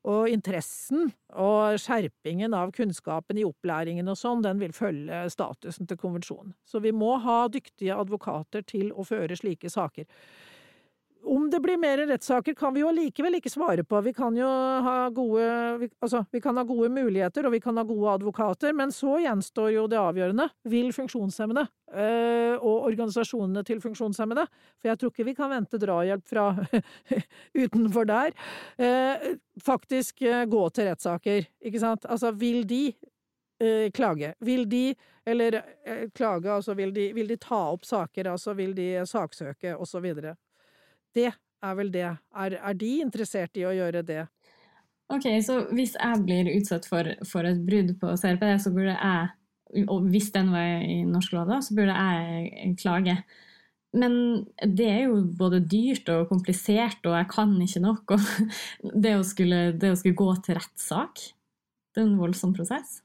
Og 0.07 0.31
interessen 0.31 1.09
og 1.35 1.81
skjerpingen 1.83 2.55
av 2.55 2.71
kunnskapen 2.77 3.41
i 3.41 3.47
opplæringen 3.47 4.07
og 4.07 4.19
sånn, 4.21 4.45
den 4.45 4.61
vil 4.63 4.75
følge 4.77 5.25
statusen 5.33 5.89
til 5.91 5.99
konvensjonen. 5.99 6.55
Så 6.63 6.79
vi 6.85 6.93
må 6.95 7.17
ha 7.25 7.47
dyktige 7.51 7.97
advokater 7.99 8.63
til 8.67 8.93
å 8.95 9.07
føre 9.07 9.39
slike 9.39 9.73
saker. 9.73 10.07
Om 11.27 11.51
det 11.51 11.59
blir 11.61 11.77
mer 11.77 11.99
rettssaker, 12.07 12.55
kan 12.55 12.75
vi 12.75 12.81
jo 12.85 12.89
allikevel 12.93 13.35
ikke 13.41 13.51
svare 13.51 13.83
på. 13.85 13.99
Vi 14.07 14.13
kan 14.15 14.37
jo 14.39 14.47
ha 14.47 15.09
gode, 15.11 15.47
vi, 15.81 15.89
altså, 16.05 16.21
vi 16.31 16.41
kan 16.41 16.57
ha 16.61 16.63
gode 16.67 16.91
muligheter, 16.95 17.49
og 17.49 17.55
vi 17.57 17.61
kan 17.65 17.81
ha 17.81 17.83
gode 17.87 18.13
advokater, 18.13 18.75
men 18.77 18.93
så 18.95 19.17
gjenstår 19.25 19.73
jo 19.75 19.89
det 19.91 19.99
avgjørende. 19.99 20.47
Vil 20.71 20.93
funksjonshemmede, 20.95 21.67
øh, 21.91 22.55
og 22.61 22.87
organisasjonene 22.93 23.65
til 23.67 23.83
funksjonshemmede, 23.83 24.47
for 24.79 24.93
jeg 24.93 25.01
tror 25.01 25.15
ikke 25.15 25.29
vi 25.33 25.37
kan 25.41 25.51
vente 25.51 25.83
drahjelp 25.83 26.31
fra 26.31 26.47
utenfor 27.65 28.07
der, 28.07 28.39
øh, 28.79 29.29
faktisk 29.67 30.23
øh, 30.23 30.47
gå 30.47 30.65
til 30.71 30.91
rettssaker, 30.93 31.51
ikke 31.61 31.83
sant? 31.83 32.07
Altså, 32.09 32.31
vil 32.31 32.63
de 32.71 32.85
klage? 33.97 34.35
Vil 34.45 34.67
de, 34.69 34.95
eller 35.27 35.63
klage, 36.15 36.51
altså 36.53 36.75
vil 36.77 36.91
de, 36.93 37.07
vil 37.17 37.31
de 37.31 37.39
ta 37.41 37.63
opp 37.73 37.87
saker, 37.89 38.29
altså 38.29 38.53
vil 38.53 38.75
de 38.77 39.01
saksøke, 39.09 39.73
og 39.81 39.89
så 39.89 40.03
videre? 40.05 40.35
Det 41.17 41.31
er 41.33 41.79
vel 41.79 41.93
det. 41.93 42.09
Er, 42.37 42.59
er, 42.61 42.77
de 42.79 42.93
interessert 43.05 43.57
i 43.57 43.65
å 43.67 43.75
gjøre 43.75 44.05
det? 44.07 44.27
Ok, 45.13 45.29
så 45.47 45.63
hvis 45.75 45.95
jeg 45.95 46.23
blir 46.27 46.51
utsatt 46.57 46.87
for, 46.91 47.09
for 47.29 47.47
et 47.47 47.63
brudd 47.67 47.95
på 48.01 48.15
CRPD, 48.19 48.57
så 48.63 48.73
burde 48.75 48.97
jeg, 48.97 49.29
og 49.87 50.09
hvis 50.11 50.33
den 50.35 50.51
var 50.55 50.83
i 50.83 51.01
norsk 51.07 51.37
lov, 51.37 51.51
da, 51.53 51.61
så 51.63 51.77
burde 51.79 51.95
jeg 51.95 52.75
klage. 52.83 53.17
Men 53.97 54.19
det 54.61 54.89
er 54.91 55.03
jo 55.07 55.23
både 55.39 55.63
dyrt 55.65 56.11
og 56.13 56.27
komplisert, 56.29 57.01
og 57.07 57.17
jeg 57.17 57.31
kan 57.33 57.55
ikke 57.65 57.85
nok. 57.87 58.17
Og 58.17 58.93
det 59.07 59.17
å 59.17 59.25
skulle, 59.27 59.63
det 59.79 59.95
å 59.95 59.99
skulle 59.99 60.19
gå 60.19 60.29
til 60.45 60.59
rettssak, 60.59 61.23
det 61.95 62.03
er 62.03 62.11
en 62.11 62.19
voldsom 62.21 62.53
prosess. 62.57 63.01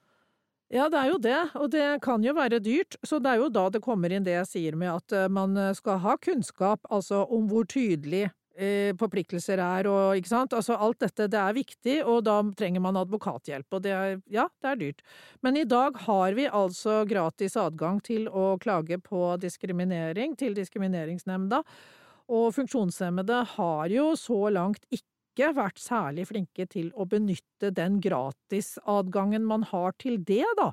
Ja, 0.71 0.86
det 0.88 0.99
er 1.01 1.10
jo 1.12 1.17
det, 1.19 1.39
og 1.60 1.71
det 1.73 1.88
kan 2.03 2.23
jo 2.23 2.31
være 2.38 2.62
dyrt, 2.63 2.95
så 3.03 3.17
det 3.19 3.34
er 3.34 3.41
jo 3.41 3.49
da 3.51 3.65
det 3.73 3.81
kommer 3.84 4.13
inn 4.15 4.23
det 4.23 4.38
jeg 4.38 4.47
sier 4.47 4.77
med 4.79 4.93
at 4.93 5.15
eh, 5.17 5.27
man 5.27 5.57
skal 5.75 5.99
ha 5.99 6.15
kunnskap, 6.15 6.88
altså 6.88 7.25
om 7.27 7.49
hvor 7.51 7.67
tydelig 7.67 8.29
eh, 8.55 8.93
forpliktelser 8.99 9.60
er 9.60 9.89
og 9.91 10.19
ikke 10.19 10.31
sant, 10.31 10.55
altså 10.55 10.77
alt 10.79 11.01
dette, 11.03 11.27
det 11.31 11.39
er 11.41 11.57
viktig, 11.57 11.97
og 12.07 12.23
da 12.27 12.39
trenger 12.57 12.84
man 12.84 12.99
advokathjelp, 13.01 13.67
og 13.67 13.84
det 13.84 13.93
er, 13.97 14.17
ja, 14.31 14.47
det 14.63 14.71
er 14.71 14.79
dyrt. 14.79 15.03
Men 15.43 15.60
i 15.60 15.67
dag 15.67 15.99
har 16.07 16.39
vi 16.39 16.47
altså 16.47 17.01
gratis 17.10 17.60
adgang 17.60 17.99
til 18.05 18.29
å 18.31 18.53
klage 18.62 19.01
på 19.03 19.34
diskriminering 19.43 20.38
til 20.39 20.55
Diskrimineringsnemnda, 20.57 21.63
og 22.31 22.53
funksjonshemmede 22.55 23.43
har 23.57 23.91
jo 23.91 24.13
så 24.15 24.45
langt 24.55 24.86
ikke 24.88 25.11
ikke 25.31 25.51
vært 25.55 25.79
særlig 25.79 26.27
flinke 26.29 26.65
til 26.69 26.89
å 26.93 27.05
benytte 27.09 27.71
den 27.75 27.99
gratisadgangen 28.03 29.45
man 29.47 29.63
har 29.69 29.95
til 30.01 30.19
det, 30.27 30.43
da. 30.59 30.71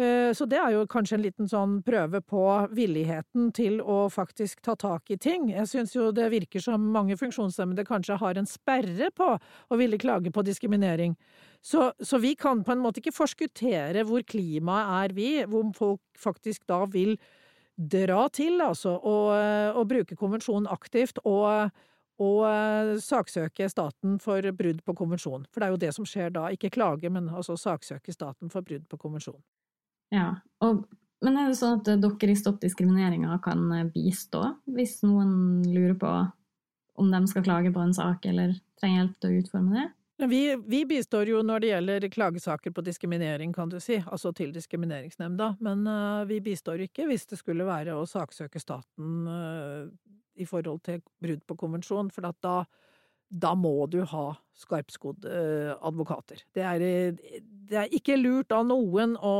Eh, 0.00 0.30
så 0.36 0.46
det 0.48 0.60
er 0.60 0.74
jo 0.74 0.86
kanskje 0.90 1.18
en 1.18 1.24
liten 1.24 1.50
sånn 1.50 1.78
prøve 1.86 2.22
på 2.24 2.44
villigheten 2.76 3.50
til 3.56 3.80
å 3.84 4.08
faktisk 4.12 4.62
ta 4.64 4.76
tak 4.80 5.12
i 5.12 5.18
ting. 5.20 5.50
Jeg 5.52 5.68
syns 5.68 5.94
jo 5.96 6.08
det 6.16 6.30
virker 6.32 6.64
som 6.64 6.88
mange 6.94 7.18
funksjonshemmede 7.20 7.84
kanskje 7.88 8.18
har 8.20 8.40
en 8.40 8.48
sperre 8.48 9.10
på 9.14 9.34
å 9.36 9.80
ville 9.80 10.00
klage 10.00 10.32
på 10.32 10.44
diskriminering. 10.46 11.16
Så, 11.60 11.90
så 12.00 12.20
vi 12.22 12.32
kan 12.40 12.64
på 12.64 12.72
en 12.72 12.80
måte 12.80 13.02
ikke 13.02 13.12
forskuttere 13.12 14.06
hvor 14.08 14.24
klimaet 14.24 14.96
er 15.04 15.14
vi, 15.16 15.28
hvor 15.44 15.68
folk 15.76 16.00
faktisk 16.16 16.64
da 16.70 16.86
vil 16.88 17.18
dra 17.80 18.26
til, 18.32 18.58
altså, 18.60 18.92
og, 18.96 19.30
og 19.76 19.86
bruke 19.88 20.16
konvensjonen 20.16 20.68
aktivt. 20.72 21.20
og 21.24 21.70
og 22.20 22.40
eh, 22.46 22.94
saksøke 23.00 23.68
staten 23.72 24.18
for 24.22 24.44
brudd 24.56 24.82
på 24.84 24.94
konvensjonen. 24.96 25.46
For 25.50 25.60
det 25.60 25.68
er 25.68 25.74
jo 25.74 25.82
det 25.84 25.92
som 25.96 26.08
skjer 26.08 26.34
da, 26.34 26.48
ikke 26.52 26.72
klage, 26.74 27.10
men 27.12 27.30
altså 27.32 27.56
saksøke 27.58 28.12
staten 28.14 28.52
for 28.52 28.66
brudd 28.66 28.84
på 28.90 28.98
konvensjonen. 29.00 29.42
Ja, 30.12 30.34
og, 30.64 30.84
men 31.24 31.38
er 31.38 31.48
det 31.50 31.60
sånn 31.60 31.78
at 31.78 31.88
dere 31.88 32.32
i 32.32 32.36
Stopp 32.38 32.60
diskrimineringa 32.62 33.38
kan 33.44 33.64
eh, 33.76 33.88
bistå 33.94 34.42
hvis 34.74 35.00
noen 35.06 35.62
lurer 35.68 35.96
på 36.00 36.12
om 37.00 37.08
de 37.08 37.22
skal 37.30 37.46
klage 37.46 37.72
på 37.72 37.80
en 37.80 37.96
sak, 37.96 38.26
eller 38.28 38.52
trenger 38.80 39.00
hjelp 39.00 39.16
til 39.16 39.30
å 39.30 39.40
utforme 39.40 39.78
det? 39.78 39.86
Vi, 40.28 40.56
vi, 40.66 40.82
bistår 40.84 41.30
jo 41.32 41.38
når 41.40 41.62
det 41.62 41.68
gjelder 41.70 42.06
klagesaker 42.12 42.74
på 42.76 42.82
diskriminering, 42.84 43.54
kan 43.56 43.70
du 43.72 43.78
si, 43.80 43.96
altså 44.04 44.34
til 44.36 44.50
Diskrimineringsnemnda, 44.52 45.54
men 45.64 45.86
uh, 45.88 46.26
vi 46.28 46.42
bistår 46.44 46.82
ikke 46.84 47.06
hvis 47.08 47.24
det 47.30 47.38
skulle 47.40 47.64
være 47.64 47.94
å 47.96 48.04
saksøke 48.04 48.60
staten 48.60 49.14
uh, 49.24 49.88
i 50.40 50.46
forhold 50.48 50.82
til 50.86 51.02
brudd 51.22 51.42
på 51.46 51.56
konvensjon, 51.60 52.10
for 52.14 52.26
da, 52.42 52.54
da 53.30 53.52
må 53.58 53.86
du 53.90 54.00
ha 54.08 54.26
skarpskodde 54.60 55.30
eh, 55.30 55.72
advokater. 55.86 56.42
Det 56.54 56.64
er, 56.66 56.78
det 57.70 57.78
er, 57.78 57.92
ikke 57.96 58.18
lurt 58.18 58.52
av 58.52 58.66
noen 58.68 59.14
å, 59.16 59.34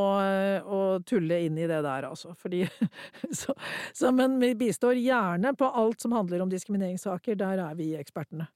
å, 0.61 0.79
tulle 1.07 1.41
inn 1.45 1.57
i 1.59 1.67
det 1.69 1.81
der, 1.85 2.07
altså. 2.09 2.33
Fordi, 2.39 2.63
så, 3.41 3.53
så, 3.93 4.11
men 4.15 4.39
vi 4.41 4.53
bistår 4.57 4.95
gjerne 5.01 5.53
på 5.57 5.65
alt 5.67 6.01
som 6.01 6.15
handler 6.17 6.41
om 6.45 6.49
diskrimineringssaker. 6.51 7.35
Der 7.39 7.57
er 7.67 7.77
vi 7.77 7.91
ekspertene. 7.99 8.47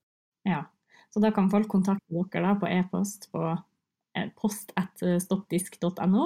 Ja, 0.48 0.64
så 1.14 1.22
da 1.24 1.30
kan 1.36 1.52
folk 1.52 1.70
kontakte 1.72 2.12
dere 2.12 2.44
da 2.48 2.56
på 2.62 2.68
e-post 2.72 3.30
på 3.34 3.42
eh, 3.52 4.30
post.stoppdisk.no. 4.40 6.26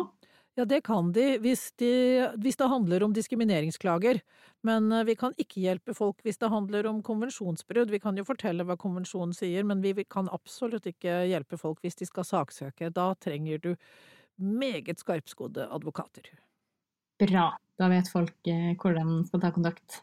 Ja, 0.60 0.65
det 0.65 0.82
kan 0.84 1.13
de 1.15 1.38
hvis, 1.39 1.69
de 1.80 1.89
hvis, 2.43 2.58
det 2.60 2.67
handler 2.67 3.04
om 3.06 3.13
diskrimineringsklager. 3.15 4.17
Men 4.67 4.91
eh, 4.91 5.06
vi 5.08 5.13
kan 5.15 5.32
ikke 5.39 5.62
hjelpe 5.63 5.93
folk 5.95 6.19
hvis 6.26 6.41
det 6.41 6.50
handler 6.52 6.89
om 6.89 6.98
konvensjonsbrudd. 7.06 7.93
Vi 7.93 8.02
kan 8.04 8.19
jo 8.19 8.26
fortelle 8.28 8.65
hva 8.67 8.76
konvensjonen 8.76 9.32
sier, 9.38 9.63
men 9.63 9.80
vi 9.80 10.04
kan 10.04 10.28
absolutt 10.36 10.89
ikke 10.91 11.22
hjelpe 11.30 11.56
folk 11.62 11.80
hvis 11.86 11.95
de 12.02 12.10
skal 12.10 12.28
saksøke. 12.28 12.89
Da 12.91 13.13
trenger 13.24 13.62
du 13.63 13.69
meget 14.36 15.00
skarpskodde 15.00 15.69
advokater. 15.72 16.28
Bra. 17.24 17.54
Da 17.80 17.88
vet 17.88 18.12
folk 18.12 18.52
hvordan 18.84 19.15
de 19.15 19.30
skal 19.30 19.45
ta 19.45 19.54
kontakt. 19.56 20.02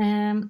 Eh, 0.00 0.40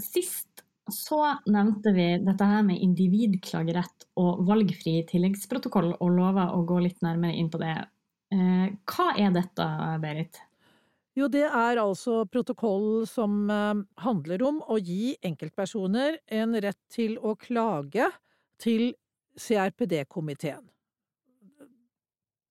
sist 0.00 0.64
så 0.88 1.20
nevnte 1.44 1.92
vi 1.92 2.08
dette 2.24 2.48
her 2.48 2.64
med 2.64 2.80
individklagerett 2.80 4.08
og 4.16 4.40
valgfri 4.48 5.02
tilleggsprotokoll, 5.12 5.92
og 6.00 6.16
lova 6.16 6.48
å 6.56 6.64
gå 6.64 6.80
litt 6.88 7.04
nærmere 7.04 7.36
inn 7.36 7.52
på 7.52 7.60
det 7.60 7.76
Eh, 7.76 7.97
hva 8.28 9.08
er 9.16 9.32
dette, 9.32 9.66
Berit? 10.02 10.42
Jo, 11.18 11.26
det 11.26 11.48
er 11.48 11.80
altså 11.82 12.22
protokoll 12.30 13.02
som 13.10 13.48
eh, 13.50 13.80
handler 14.04 14.42
om 14.46 14.60
å 14.70 14.76
gi 14.78 15.16
enkeltpersoner 15.26 16.20
en 16.40 16.54
rett 16.62 16.78
til 16.94 17.16
å 17.18 17.34
klage 17.40 18.06
til 18.62 18.92
CRPD-komiteen. 19.38 20.62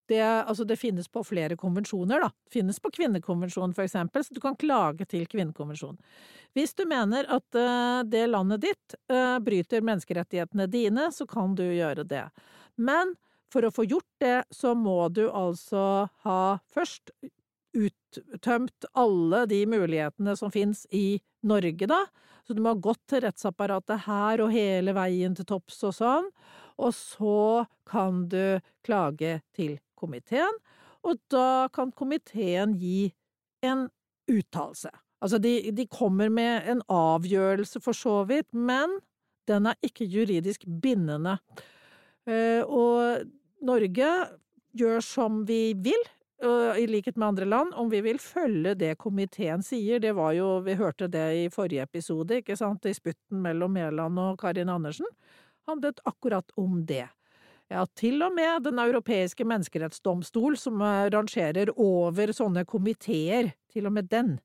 Det, 0.07 0.19
altså 0.23 0.63
det, 0.67 0.77
finnes 0.79 1.07
på 1.11 1.23
flere 1.27 1.55
konvensjoner, 1.59 2.23
da. 2.23 2.29
Det 2.47 2.53
finnes 2.59 2.79
på 2.79 2.91
kvinnekonvensjonen, 2.95 3.75
for 3.75 3.83
eksempel, 3.83 4.23
så 4.23 4.35
du 4.35 4.39
kan 4.43 4.55
klage 4.59 5.07
til 5.11 5.25
kvinnekonvensjonen. 5.27 5.99
Hvis 6.55 6.75
du 6.79 6.85
mener 6.87 7.27
at 7.27 7.59
uh, 7.59 8.03
det 8.07 8.23
landet 8.31 8.63
ditt 8.63 8.95
bryter 9.43 9.83
menneskerettighetene 9.83 10.69
dine, 10.71 11.09
så 11.11 11.27
kan 11.27 11.57
du 11.59 11.65
gjøre 11.65 12.07
det. 12.07 12.23
Men 12.79 13.17
for 13.53 13.67
å 13.67 13.73
få 13.73 13.85
gjort 13.87 14.09
det, 14.21 14.43
så 14.51 14.73
må 14.75 15.07
du 15.13 15.27
altså 15.29 16.07
ha 16.25 16.41
først 16.73 17.13
uttømt 17.77 18.87
alle 18.97 19.43
de 19.49 19.61
mulighetene 19.69 20.35
som 20.39 20.51
finnes 20.53 20.85
i 20.95 21.19
Norge, 21.47 21.87
da. 21.89 22.05
Så 22.47 22.55
du 22.55 22.61
må 22.63 22.73
ha 22.73 22.79
gått 22.79 23.03
til 23.11 23.25
rettsapparatet 23.25 24.05
her 24.07 24.41
og 24.43 24.53
hele 24.53 24.95
veien 24.95 25.35
til 25.35 25.47
topps 25.47 25.81
og 25.87 25.95
sånn. 25.97 26.29
Og 26.79 26.93
så 26.95 27.65
kan 27.87 28.25
du 28.31 28.59
klage 28.85 29.41
til 29.57 29.77
komiteen, 29.97 30.59
og 31.07 31.19
da 31.31 31.67
kan 31.73 31.91
komiteen 31.95 32.75
gi 32.79 33.11
en 33.65 33.87
uttalelse. 34.29 34.91
Altså, 35.23 35.39
de, 35.41 35.71
de 35.73 35.87
kommer 35.89 36.29
med 36.29 36.67
en 36.69 36.83
avgjørelse 36.93 37.81
for 37.81 37.97
så 37.97 38.21
vidt, 38.29 38.51
men 38.53 38.99
den 39.49 39.69
er 39.71 39.79
ikke 39.85 40.05
juridisk 40.05 40.67
bindende. 40.83 41.37
Eh, 42.27 42.61
og 42.61 43.23
Norge 43.65 44.11
gjør 44.77 45.01
som 45.01 45.41
vi 45.47 45.73
vil, 45.73 46.05
i 46.77 46.83
likhet 46.85 47.15
med 47.17 47.27
andre 47.31 47.45
land, 47.49 47.71
om 47.73 47.89
vi 47.89 47.97
vil 48.05 48.19
følge 48.21 48.75
det 48.77 48.91
komiteen 49.01 49.63
sier. 49.65 49.97
Det 49.99 50.11
var 50.13 50.35
jo, 50.37 50.59
vi 50.61 50.75
hørte 50.77 51.07
det 51.09 51.25
i 51.33 51.47
forrige 51.49 51.87
episode, 51.87 52.43
ikke 52.43 52.57
sant, 52.59 52.85
i 52.85 52.93
sputten 52.93 53.41
mellom 53.41 53.73
Mæland 53.73 54.21
og 54.21 54.37
Karin 54.41 54.69
Andersen, 54.69 55.09
handlet 55.65 56.03
akkurat 56.05 56.53
om 56.55 56.83
det. 56.85 57.07
Ja, 57.67 57.83
til 57.99 58.21
og 58.23 58.35
med 58.35 58.63
Den 58.63 58.79
europeiske 58.79 59.43
menneskerettsdomstol, 59.43 60.55
som 60.57 60.81
eh, 60.81 61.09
rangerer 61.11 61.73
over 61.75 62.31
sånne 62.31 62.63
komiteer, 62.65 63.51
til 63.73 63.89
og 63.89 63.97
med 63.97 64.07
den, 64.13 64.37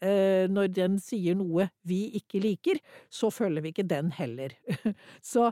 når 0.00 0.68
den 0.70 0.98
sier 1.02 1.34
noe 1.34 1.68
vi 1.88 2.04
ikke 2.20 2.38
liker, 2.44 2.78
så 3.10 3.32
følger 3.34 3.64
vi 3.64 3.72
ikke 3.72 3.88
den 3.90 4.12
heller. 4.14 4.54
så 5.32 5.48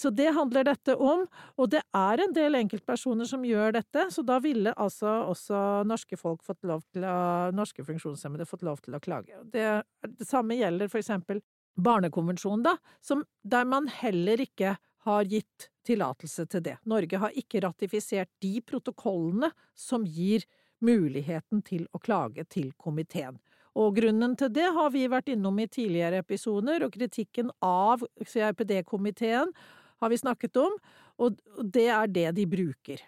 så 0.00 0.10
det 0.10 0.30
handler 0.32 0.64
dette 0.64 0.94
om, 0.96 1.26
og 1.58 1.70
det 1.72 1.80
er 1.96 2.22
en 2.24 2.34
del 2.34 2.58
enkeltpersoner 2.60 3.28
som 3.28 3.44
gjør 3.44 3.74
dette, 3.76 4.06
så 4.14 4.22
da 4.26 4.38
ville 4.42 4.72
altså 4.78 5.10
også 5.30 5.62
norske 5.88 6.16
folk 6.20 6.44
fått 6.46 6.62
lov 6.68 6.84
til 6.94 7.04
å, 7.04 7.50
norske 7.56 7.84
funksjonshemmede 7.86 8.46
fått 8.48 8.64
lov 8.66 8.80
til 8.84 8.96
å 8.96 9.02
klage. 9.02 9.40
Det, 9.52 9.66
det 10.06 10.28
samme 10.28 10.58
gjelder 10.60 10.88
for 10.92 11.02
eksempel 11.02 11.42
Barnekonvensjonen, 11.80 12.64
da, 12.66 12.74
som, 13.00 13.22
der 13.46 13.68
man 13.68 13.86
heller 13.92 14.40
ikke 14.42 14.74
har 15.06 15.28
gitt 15.28 15.70
tillatelse 15.86 16.44
til 16.50 16.64
det. 16.66 16.76
Norge 16.88 17.20
har 17.22 17.36
ikke 17.38 17.62
ratifisert 17.64 18.28
de 18.42 18.58
protokollene 18.60 19.48
som 19.78 20.04
gir 20.04 20.44
muligheten 20.84 21.62
til 21.64 21.86
å 21.92 22.00
klage 22.02 22.44
til 22.52 22.72
komiteen. 22.76 23.38
Og 23.78 23.94
grunnen 24.00 24.34
til 24.38 24.50
det 24.52 24.66
har 24.74 24.90
vi 24.94 25.04
vært 25.10 25.30
innom 25.30 25.58
i 25.62 25.68
tidligere 25.70 26.24
episoder, 26.24 26.82
og 26.86 26.94
kritikken 26.96 27.52
av 27.62 28.02
CRPD-komiteen 28.18 29.52
har 30.00 30.10
vi 30.10 30.18
snakket 30.18 30.58
om, 30.58 30.74
og 31.20 31.38
det 31.62 31.86
er 31.92 32.10
det 32.10 32.28
de 32.38 32.46
bruker. 32.50 33.02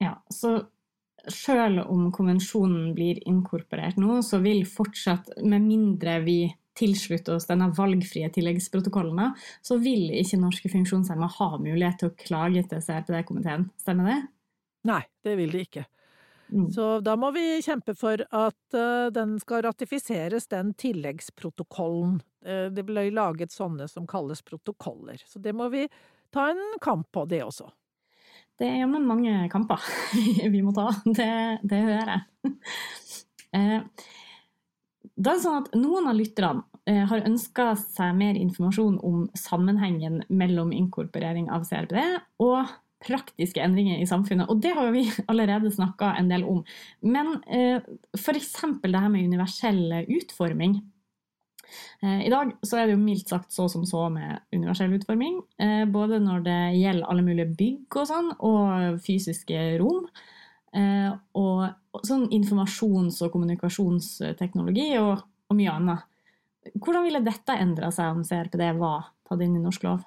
Ja, 0.00 0.14
så 0.32 0.58
sjøl 1.32 1.80
om 1.82 2.10
konvensjonen 2.14 2.92
blir 2.96 3.18
inkorporert 3.28 3.98
nå, 4.00 4.20
så 4.22 4.40
vil 4.44 4.62
fortsatt, 4.68 5.32
med 5.42 5.66
mindre 5.66 6.20
vi 6.24 6.38
tilslutter 6.76 7.38
oss 7.38 7.48
denne 7.48 7.70
valgfrie 7.74 8.28
tilleggsprotokollen, 8.32 9.32
så 9.64 9.78
vil 9.80 10.12
ikke 10.12 10.40
norske 10.40 10.70
funksjonshemmede 10.72 11.32
ha 11.38 11.50
mulighet 11.56 12.02
til 12.02 12.12
å 12.12 12.16
klage 12.20 12.64
til 12.68 12.84
CRPD-komiteen. 12.84 13.70
Stemmer 13.80 14.12
det? 14.12 14.18
Nei, 14.86 15.02
det 15.26 15.36
vil 15.40 15.54
de 15.56 15.64
ikke. 15.66 15.86
Mm. 16.48 16.70
Så 16.70 17.00
da 17.00 17.16
må 17.18 17.30
vi 17.34 17.62
kjempe 17.62 17.94
for 17.98 18.20
at 18.22 18.76
uh, 18.76 19.08
den 19.14 19.36
skal 19.42 19.64
ratifiseres, 19.66 20.46
den 20.52 20.72
tilleggsprotokollen. 20.78 22.20
Uh, 22.46 22.68
det 22.74 22.86
ble 22.86 23.08
laget 23.14 23.54
sånne 23.54 23.88
som 23.90 24.06
kalles 24.10 24.44
protokoller. 24.46 25.22
Så 25.26 25.42
det 25.42 25.54
må 25.56 25.68
vi 25.72 25.86
ta 26.34 26.50
en 26.52 26.62
kamp 26.82 27.10
på, 27.14 27.26
det 27.30 27.42
også. 27.46 27.68
Det 28.56 28.68
er 28.68 28.80
jammen 28.80 29.04
mange 29.04 29.48
kamper 29.52 29.82
vi 30.54 30.62
må 30.64 30.72
ta. 30.76 30.88
Det, 31.04 31.32
det 31.66 31.82
hører 31.90 32.14
jeg. 32.14 32.54
Uh, 33.56 34.06
det 35.16 35.32
er 35.32 35.38
sånn 35.40 35.62
at 35.62 35.76
Noen 35.76 36.10
av 36.10 36.18
lytterne 36.18 36.64
har 36.86 37.24
ønska 37.26 37.70
seg 37.80 38.12
mer 38.14 38.36
informasjon 38.38 38.98
om 39.02 39.22
sammenhengen 39.34 40.20
mellom 40.28 40.68
inkorporering 40.76 41.48
av 41.50 41.64
CRPD 41.66 41.96
og 42.44 42.68
praktiske 43.04 43.60
endringer 43.60 44.00
i 44.00 44.08
samfunnet, 44.08 44.48
og 44.48 44.60
det 44.64 44.72
har 44.76 44.90
vi 44.94 45.04
allerede 45.30 45.72
snakka 45.72 46.14
en 46.16 46.30
del 46.32 46.46
om. 46.48 46.62
Men 47.04 47.38
eh, 47.46 47.80
f.eks. 48.16 48.52
det 48.82 49.00
her 49.00 49.10
med 49.12 49.26
universell 49.28 50.04
utforming. 50.06 50.78
Eh, 52.02 52.26
I 52.26 52.30
dag 52.32 52.52
så 52.66 52.78
er 52.78 52.86
det 52.86 52.96
jo 52.96 53.02
mildt 53.02 53.30
sagt 53.32 53.52
så 53.54 53.66
som 53.72 53.84
så 53.88 54.06
med 54.12 54.40
universell 54.54 54.94
utforming. 54.96 55.40
Eh, 55.60 55.84
både 55.90 56.20
når 56.22 56.44
det 56.46 56.58
gjelder 56.78 57.10
alle 57.10 57.26
mulige 57.26 57.52
bygg 57.58 58.00
og 58.00 58.08
sånn, 58.10 58.32
og 58.46 59.00
fysiske 59.04 59.68
rom. 59.82 60.06
Eh, 60.76 61.12
og 61.38 62.02
sånn 62.06 62.26
informasjons- 62.36 63.22
og 63.24 63.32
kommunikasjonsteknologi 63.34 64.90
og, 65.00 65.24
og 65.48 65.58
mye 65.58 65.72
annet. 65.72 66.12
Hvordan 66.74 67.06
ville 67.06 67.24
dette 67.24 67.54
endra 67.62 67.92
seg 67.94 68.12
om 68.12 68.26
CRPD 68.26 68.68
var 68.80 69.12
tatt 69.28 69.42
inn 69.44 69.56
i 69.56 69.62
norsk 69.62 69.86
lov? 69.86 70.04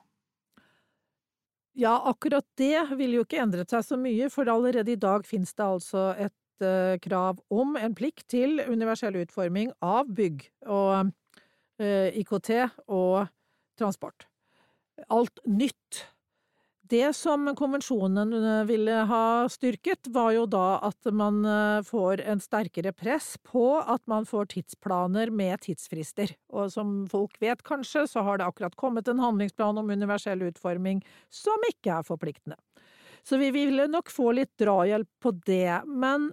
Ja, 1.77 1.95
akkurat 2.09 2.45
det 2.57 2.89
ville 2.97 3.19
jo 3.19 3.25
ikke 3.25 3.41
endret 3.43 3.71
seg 3.71 3.85
så 3.85 3.97
mye, 3.99 4.29
for 4.33 4.49
allerede 4.49 4.93
i 4.93 4.99
dag 4.99 5.25
finnes 5.27 5.53
det 5.53 5.65
altså 5.65 6.09
et 6.17 6.65
uh, 6.65 6.95
krav 7.03 7.39
om 7.53 7.77
en 7.79 7.95
plikt 7.95 8.25
til 8.31 8.59
universell 8.67 9.19
utforming 9.21 9.71
av 9.85 10.09
bygg 10.15 10.47
og 10.67 11.11
uh, 11.11 12.09
IKT 12.19 12.51
og 12.87 13.29
transport. 13.79 14.27
Alt 15.07 15.39
nytt 15.47 16.03
det 16.89 17.13
som 17.13 17.55
konvensjonen 17.55 18.33
eh, 18.33 18.63
ville 18.65 18.91
ha 18.91 19.49
styrket, 19.49 20.07
var 20.09 20.31
jo 20.33 20.45
da 20.49 20.79
at 20.87 21.09
man 21.13 21.43
eh, 21.45 21.81
får 21.85 22.23
en 22.25 22.41
sterkere 22.41 22.93
press 22.97 23.35
på 23.45 23.77
at 23.79 24.01
man 24.09 24.25
får 24.25 24.49
tidsplaner 24.55 25.29
med 25.29 25.61
tidsfrister. 25.65 26.33
Og 26.49 26.71
som 26.73 27.03
folk 27.11 27.37
vet 27.41 27.61
kanskje, 27.67 28.07
så 28.09 28.25
har 28.25 28.39
det 28.39 28.49
akkurat 28.49 28.77
kommet 28.79 29.07
en 29.07 29.21
handlingsplan 29.21 29.77
om 29.77 29.93
universell 29.93 30.41
utforming 30.49 31.03
som 31.29 31.69
ikke 31.69 31.99
er 31.99 32.07
forpliktende. 32.07 32.57
Så 33.23 33.37
vi 33.37 33.51
ville 33.53 33.85
nok 33.87 34.09
få 34.09 34.31
litt 34.33 34.55
drahjelp 34.57 35.09
på 35.21 35.35
det. 35.45 35.81
Men 35.85 36.31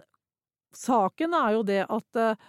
saken 0.76 1.36
er 1.36 1.56
jo 1.58 1.66
det 1.68 1.82
at 1.84 2.22
eh, 2.22 2.46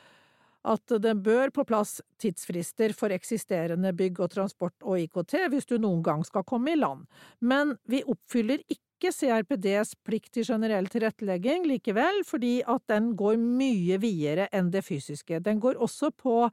at 0.68 0.98
det 1.04 1.16
bør 1.24 1.52
på 1.56 1.66
plass 1.68 1.98
tidsfrister 2.22 2.94
for 2.98 3.14
eksisterende 3.16 3.94
bygg 3.98 4.20
og 4.24 4.34
transport 4.34 4.76
og 4.84 5.00
IKT 5.06 5.38
hvis 5.52 5.70
du 5.70 5.78
noen 5.82 6.04
gang 6.06 6.26
skal 6.28 6.46
komme 6.48 6.74
i 6.74 6.80
land, 6.80 7.06
men 7.40 7.78
vi 7.90 8.04
oppfyller 8.08 8.64
ikke 8.68 9.12
CRPDs 9.14 9.94
plikt 10.08 10.32
til 10.34 10.48
generell 10.48 10.88
tilrettelegging 10.90 11.68
likevel, 11.70 12.24
fordi 12.26 12.64
at 12.66 12.82
den 12.90 13.12
går 13.20 13.38
mye 13.38 14.00
videre 14.02 14.48
enn 14.50 14.72
det 14.74 14.82
fysiske. 14.88 15.38
Den 15.46 15.62
går 15.62 15.78
også 15.78 16.10
på, 16.18 16.48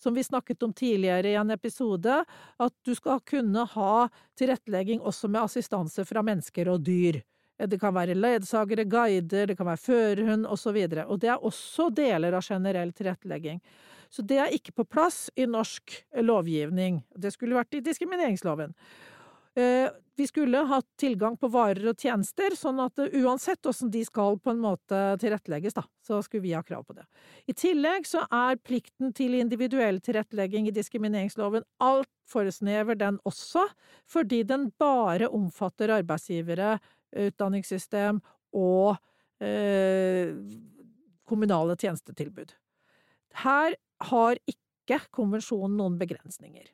som 0.00 0.16
vi 0.16 0.24
snakket 0.24 0.64
om 0.64 0.72
tidligere 0.72 1.34
i 1.34 1.36
en 1.36 1.52
episode, 1.52 2.22
at 2.24 2.76
du 2.88 2.94
skal 2.96 3.20
kunne 3.28 3.66
ha 3.74 4.06
tilrettelegging 4.40 5.04
også 5.04 5.28
med 5.28 5.44
assistanse 5.44 6.06
fra 6.08 6.24
mennesker 6.24 6.72
og 6.72 6.80
dyr. 6.88 7.20
Det 7.66 7.80
kan 7.80 7.94
være 7.94 8.16
ledsagere, 8.16 8.86
guider, 8.88 9.50
det 9.50 9.56
kan 9.58 9.68
være 9.68 9.82
førerhund 9.82 10.46
osv. 10.46 10.76
Og, 10.76 10.96
så 10.96 11.06
og 11.06 11.20
det 11.20 11.32
er 11.32 11.46
også 11.50 11.90
deler 11.92 12.36
av 12.38 12.46
generell 12.46 12.92
tilrettelegging. 12.96 13.60
Så 14.10 14.24
det 14.26 14.40
er 14.42 14.54
ikke 14.54 14.74
på 14.80 14.88
plass 14.90 15.28
i 15.38 15.46
norsk 15.46 16.00
lovgivning. 16.26 17.02
Det 17.14 17.30
skulle 17.34 17.58
vært 17.58 17.78
i 17.78 17.84
diskrimineringsloven. 17.84 18.74
Eh, 19.54 19.90
vi 20.20 20.26
skulle 20.26 20.58
hatt 20.58 20.86
tilgang 21.00 21.36
på 21.40 21.48
varer 21.48 21.86
og 21.88 21.98
tjenester, 21.98 22.52
sånn 22.58 22.80
at 22.84 22.98
uansett 23.00 23.66
åssen 23.66 23.88
de 23.90 24.02
skal 24.04 24.36
på 24.38 24.52
en 24.52 24.60
måte 24.60 24.98
tilrettelegges, 25.22 25.78
da, 25.78 25.84
så 26.04 26.18
skulle 26.22 26.44
vi 26.44 26.52
ha 26.52 26.60
krav 26.66 26.84
på 26.84 26.96
det. 26.98 27.06
I 27.48 27.54
tillegg 27.56 28.04
så 28.06 28.26
er 28.28 28.60
plikten 28.60 29.14
til 29.16 29.38
individuell 29.38 30.02
tilrettelegging 30.04 30.68
i 30.68 30.74
diskrimineringsloven 30.76 31.64
altfor 31.80 32.50
snever, 32.52 32.98
den 33.00 33.16
også, 33.24 33.64
fordi 34.10 34.42
den 34.44 34.68
bare 34.78 35.30
omfatter 35.32 35.94
arbeidsgivere 35.96 36.76
utdanningssystem 37.16 38.20
og 38.56 38.96
eh, 39.42 40.34
kommunale 41.28 41.76
tjenestetilbud. 41.78 42.52
Her 43.44 43.76
har 44.10 44.40
ikke 44.50 45.00
konvensjonen 45.14 45.78
noen 45.78 45.98
begrensninger. 46.00 46.66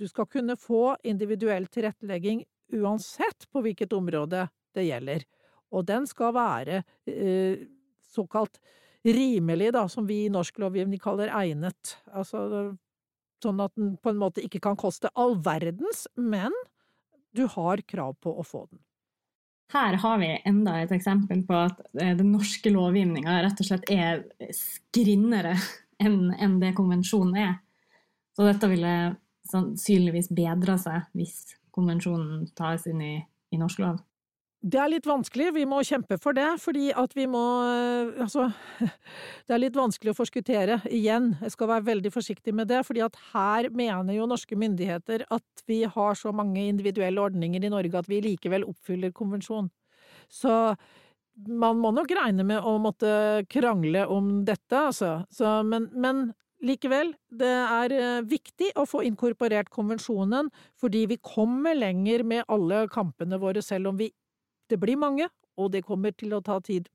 Du 0.00 0.06
skal 0.10 0.26
kunne 0.26 0.56
få 0.58 0.96
individuell 1.06 1.68
tilrettelegging 1.70 2.42
uansett 2.74 3.46
på 3.52 3.62
hvilket 3.64 3.92
område 3.94 4.48
det 4.74 4.86
gjelder, 4.88 5.26
og 5.74 5.84
den 5.86 6.08
skal 6.10 6.34
være 6.34 6.80
eh, 7.10 7.66
såkalt 8.14 8.58
rimelig, 9.04 9.72
da, 9.76 9.84
som 9.88 10.06
vi 10.08 10.24
i 10.24 10.32
norsk 10.32 10.58
lovgivning 10.62 11.00
kaller 11.02 11.32
egnet. 11.34 11.98
Altså 12.10 12.72
sånn 13.44 13.60
at 13.60 13.74
den 13.76 13.94
på 14.00 14.14
en 14.14 14.20
måte 14.20 14.44
ikke 14.44 14.62
kan 14.64 14.78
koste 14.80 15.10
all 15.20 15.36
verdens, 15.44 16.06
men 16.16 16.54
du 17.36 17.44
har 17.50 17.82
krav 17.84 18.16
på 18.22 18.32
å 18.32 18.46
få 18.46 18.64
den. 18.70 18.80
Her 19.72 19.96
har 20.02 20.18
vi 20.20 20.30
enda 20.44 20.76
et 20.82 20.92
eksempel 20.94 21.42
på 21.46 21.56
at 21.56 21.80
eh, 22.00 22.12
den 22.16 22.32
norske 22.34 22.70
lovgivninga 22.70 23.40
rett 23.42 23.60
og 23.62 23.68
slett 23.68 23.90
er 23.90 24.24
skrinnere 24.54 25.56
enn 26.04 26.58
det 26.60 26.74
konvensjonen 26.76 27.38
er. 27.40 27.54
Så 28.36 28.46
dette 28.46 28.68
ville 28.70 28.94
sannsynligvis 29.48 30.30
bedra 30.34 30.76
seg 30.80 31.06
hvis 31.16 31.54
konvensjonen 31.74 32.48
tas 32.56 32.86
inn 32.90 33.00
i, 33.02 33.14
i 33.54 33.60
norsk 33.60 33.82
lov. 33.82 34.02
Det 34.64 34.78
er 34.80 34.88
litt 34.88 35.04
vanskelig, 35.04 35.50
vi 35.52 35.66
må 35.68 35.82
kjempe 35.84 36.16
for 36.16 36.32
det, 36.36 36.46
fordi 36.62 36.86
at 36.96 37.12
vi 37.12 37.26
må 37.28 37.42
eh, 37.68 38.22
Altså, 38.24 38.46
det 39.44 39.52
er 39.52 39.60
litt 39.60 39.76
vanskelig 39.76 40.14
å 40.14 40.16
forskuttere, 40.16 40.78
igjen, 40.88 41.34
jeg 41.42 41.52
skal 41.52 41.68
være 41.68 41.88
veldig 41.90 42.12
forsiktig 42.14 42.54
med 42.56 42.70
det, 42.72 42.80
fordi 42.88 43.02
at 43.04 43.18
her 43.34 43.68
mener 43.76 44.16
jo 44.16 44.28
norske 44.30 44.56
myndigheter 44.56 45.26
at 45.34 45.64
vi 45.68 45.82
har 45.84 46.16
så 46.16 46.32
mange 46.32 46.64
individuelle 46.64 47.20
ordninger 47.20 47.60
i 47.60 47.72
Norge 47.72 48.00
at 48.00 48.08
vi 48.08 48.22
likevel 48.24 48.64
oppfyller 48.70 49.12
konvensjonen. 49.12 49.68
Så 50.32 50.54
man 51.50 51.82
må 51.82 51.90
nok 51.92 52.14
regne 52.16 52.46
med 52.46 52.64
å 52.64 52.78
måtte 52.80 53.44
krangle 53.52 54.06
om 54.08 54.38
dette, 54.48 54.80
altså. 54.80 55.18
Så, 55.34 55.58
men, 55.68 55.90
men 55.92 56.30
Likevel, 56.64 57.10
det 57.28 57.50
er 57.50 57.92
eh, 57.92 58.20
viktig 58.24 58.70
å 58.80 58.86
få 58.88 59.02
inkorporert 59.04 59.68
konvensjonen, 59.74 60.48
fordi 60.80 61.02
vi 61.10 61.18
kommer 61.20 61.76
lenger 61.76 62.24
med 62.24 62.46
alle 62.48 62.86
kampene 62.88 63.36
våre, 63.42 63.60
selv 63.60 63.90
om 63.90 63.98
vi 64.00 64.08
det 64.70 64.80
blir 64.80 64.98
mange, 65.00 65.28
og 65.60 65.70
det 65.74 65.84
kommer 65.86 66.14
til 66.16 66.34
å 66.34 66.42
ta 66.44 66.58
tid. 66.64 66.88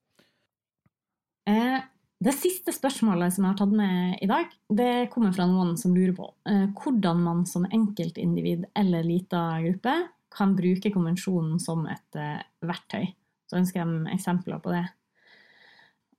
Eh, 1.50 1.80
det 2.20 2.36
siste 2.36 2.74
spørsmålet 2.76 3.32
som 3.32 3.46
jeg 3.46 3.54
har 3.54 3.60
tatt 3.62 3.76
med 3.76 4.20
i 4.24 4.28
dag, 4.30 4.52
det 4.68 5.10
kommer 5.14 5.32
fra 5.36 5.48
noen 5.48 5.76
som 5.80 5.96
lurer 5.96 6.14
på 6.18 6.28
eh, 6.50 6.68
hvordan 6.76 7.24
man 7.24 7.46
som 7.48 7.68
enkeltindivid 7.70 8.68
eller 8.78 9.08
lita 9.08 9.44
gruppe 9.64 9.96
kan 10.36 10.54
bruke 10.58 10.92
konvensjonen 10.94 11.58
som 11.64 11.86
et 11.90 12.20
eh, 12.20 12.42
verktøy. 12.68 13.08
Så 13.50 13.62
ønsker 13.62 13.82
jeg 13.82 14.14
eksempler 14.14 14.60
på 14.62 14.74
det. 14.76 14.86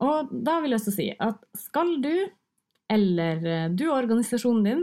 Og 0.01 0.31
da 0.33 0.57
vil 0.63 0.73
jeg 0.73 0.81
også 0.81 0.95
si 0.97 1.11
at 1.21 1.43
skal 1.69 1.99
du 2.03 2.15
eller 2.91 3.69
du 3.71 3.85
og 3.87 4.01
organisasjonen 4.01 4.65
din 4.67 4.81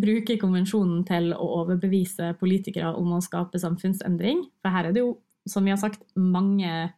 bruke 0.00 0.38
konvensjonen 0.40 1.02
til 1.04 1.34
å 1.34 1.48
overbevise 1.58 2.30
politikere 2.40 2.94
om 2.96 3.10
å 3.18 3.20
skape 3.20 3.60
samfunnsendring, 3.60 4.46
for 4.62 4.72
her 4.72 4.88
er 4.88 4.96
det 4.96 5.02
jo 5.02 5.18
som 5.48 5.64
vi 5.64 5.72
har 5.72 5.80
sagt, 5.80 6.02
mange, 6.16 6.90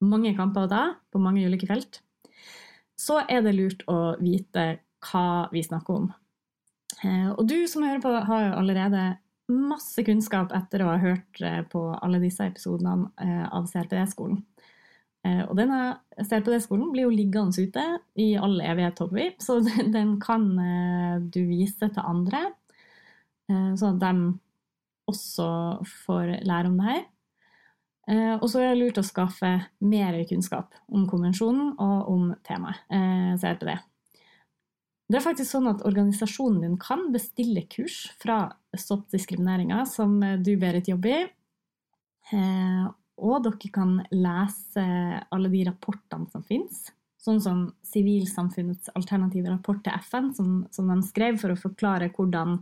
mange 0.00 0.32
kamper 0.38 0.66
å 0.66 0.70
ta 0.70 0.84
på 1.12 1.20
mange 1.22 1.44
ulike 1.46 1.68
felt, 1.68 2.00
så 3.00 3.22
er 3.28 3.44
det 3.44 3.56
lurt 3.56 3.84
å 3.88 4.16
vite 4.20 4.80
hva 5.10 5.48
vi 5.52 5.62
snakker 5.64 6.02
om. 6.02 6.10
Eh, 7.04 7.30
og 7.30 7.46
du 7.48 7.64
som 7.70 7.84
hører 7.86 8.02
på, 8.02 8.12
har 8.12 8.46
jo 8.46 8.56
allerede 8.60 9.04
masse 9.50 10.04
kunnskap 10.06 10.52
etter 10.54 10.84
å 10.84 10.92
ha 10.92 10.98
hørt 11.00 11.40
eh, 11.42 11.62
på 11.66 11.82
alle 11.96 12.20
disse 12.22 12.44
episodene 12.46 13.10
eh, 13.22 13.46
av 13.48 13.68
CRPD-skolen. 13.70 14.42
Og 15.20 15.50
denne 15.52 15.98
CRPD-skolen 16.16 16.94
blir 16.94 17.04
jo 17.04 17.12
liggende 17.12 17.60
ute 17.60 17.82
i 18.16 18.30
all 18.40 18.54
evighet, 18.64 19.02
håper 19.02 19.18
vi, 19.18 19.26
så 19.44 19.58
den 19.96 20.14
kan 20.22 20.46
du 21.28 21.42
vise 21.44 21.90
til 21.92 22.00
andre, 22.08 22.40
sånn 23.50 23.98
at 23.98 24.00
de 24.00 24.30
også 25.12 25.50
får 26.06 26.38
lære 26.48 26.70
om 26.70 26.80
det 26.80 26.86
her. 26.86 27.02
Eh, 28.10 28.34
og 28.40 28.48
så 28.50 28.62
er 28.62 28.72
det 28.72 28.80
lurt 28.80 28.98
å 28.98 29.06
skaffe 29.06 29.52
mer 29.86 30.16
kunnskap 30.26 30.74
om 30.90 31.06
konvensjonen 31.10 31.74
og 31.78 32.08
om 32.10 32.30
temaet. 32.46 32.82
Eh, 32.90 33.34
så 33.38 33.54
det. 33.60 33.78
Det 35.10 35.18
er 35.18 35.24
faktisk 35.24 35.50
sånn 35.50 35.68
at 35.70 35.82
organisasjonen 35.86 36.64
din 36.64 36.78
kan 36.80 37.08
bestille 37.14 37.66
kurs 37.70 38.04
fra 38.22 38.44
Stopp 38.78 39.08
diskrimineringa, 39.10 39.82
som 39.90 40.20
du, 40.42 40.52
Berit, 40.58 40.90
jobber 40.90 41.16
i. 41.16 41.22
Eh, 42.34 42.88
og 43.20 43.42
dere 43.44 43.70
kan 43.74 43.98
lese 44.14 44.84
alle 45.30 45.50
de 45.52 45.64
rapportene 45.68 46.30
som 46.30 46.44
finnes. 46.46 46.88
Sånn 47.20 47.40
som 47.42 47.64
Sivilsamfunnets 47.84 48.92
alternative 48.96 49.50
rapport 49.52 49.82
til 49.84 49.98
FN, 50.06 50.30
som, 50.34 50.52
som 50.72 50.88
de 50.88 51.02
skrev 51.04 51.38
for 51.42 51.52
å 51.52 51.58
forklare 51.58 52.08
hvordan 52.14 52.56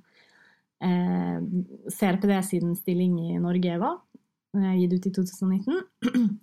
eh, 0.83 1.39
CRPD 1.95 2.35
sin 2.49 2.75
stilling 2.81 3.21
i 3.29 3.39
Norge 3.45 3.77
var 3.81 4.01
gitt 4.59 4.95
ut 4.95 5.07
i 5.09 5.13
2019. 5.17 6.39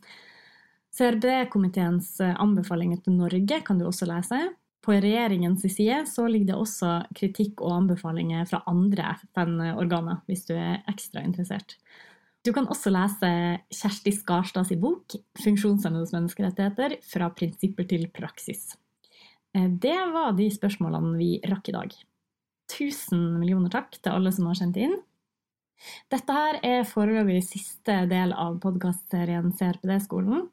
CRB-komiteens 0.95 2.19
eh, 2.23 2.35
anbefalinger 2.41 3.01
til 3.03 3.17
Norge 3.19 3.61
kan 3.65 3.79
du 3.79 3.87
også 3.87 4.07
lese. 4.09 4.41
På 4.85 4.93
regjeringens 4.93 5.65
side 5.65 6.03
så 6.05 6.27
ligger 6.29 6.51
det 6.51 6.57
også 6.61 6.91
kritikk 7.17 7.63
og 7.65 7.73
anbefalinger 7.79 8.45
fra 8.49 8.61
andre 8.69 9.15
FN-organer, 9.23 10.21
hvis 10.29 10.45
du 10.45 10.53
er 10.53 10.83
ekstra 10.91 11.23
interessert. 11.25 11.79
Du 12.45 12.51
kan 12.53 12.67
også 12.69 12.91
lese 12.93 13.29
Kjersti 13.73 14.11
Skarstads 14.13 14.75
bok 14.77 15.15
'Funksjonshemmedes 15.41 16.13
menneskerettigheter 16.13 16.99
fra 17.01 17.31
prinsipper 17.33 17.87
til 17.89 18.05
praksis'. 18.13 18.75
Eh, 19.55 19.69
det 19.69 19.97
var 20.13 20.35
de 20.37 20.51
spørsmålene 20.53 21.17
vi 21.17 21.31
rakk 21.49 21.69
i 21.69 21.75
dag. 21.79 21.95
Tusen 22.69 23.39
millioner 23.39 23.73
takk 23.73 23.97
til 23.97 24.13
alle 24.13 24.31
som 24.33 24.45
har 24.49 24.59
sendt 24.59 24.77
inn. 24.77 24.95
Dette 26.11 26.35
her 26.35 26.59
er 26.65 26.87
foreløpig 26.87 27.41
siste 27.45 28.03
del 28.09 28.33
av 28.33 28.59
podkastserien 28.63 29.51
CRPD-skolen. 29.55 30.47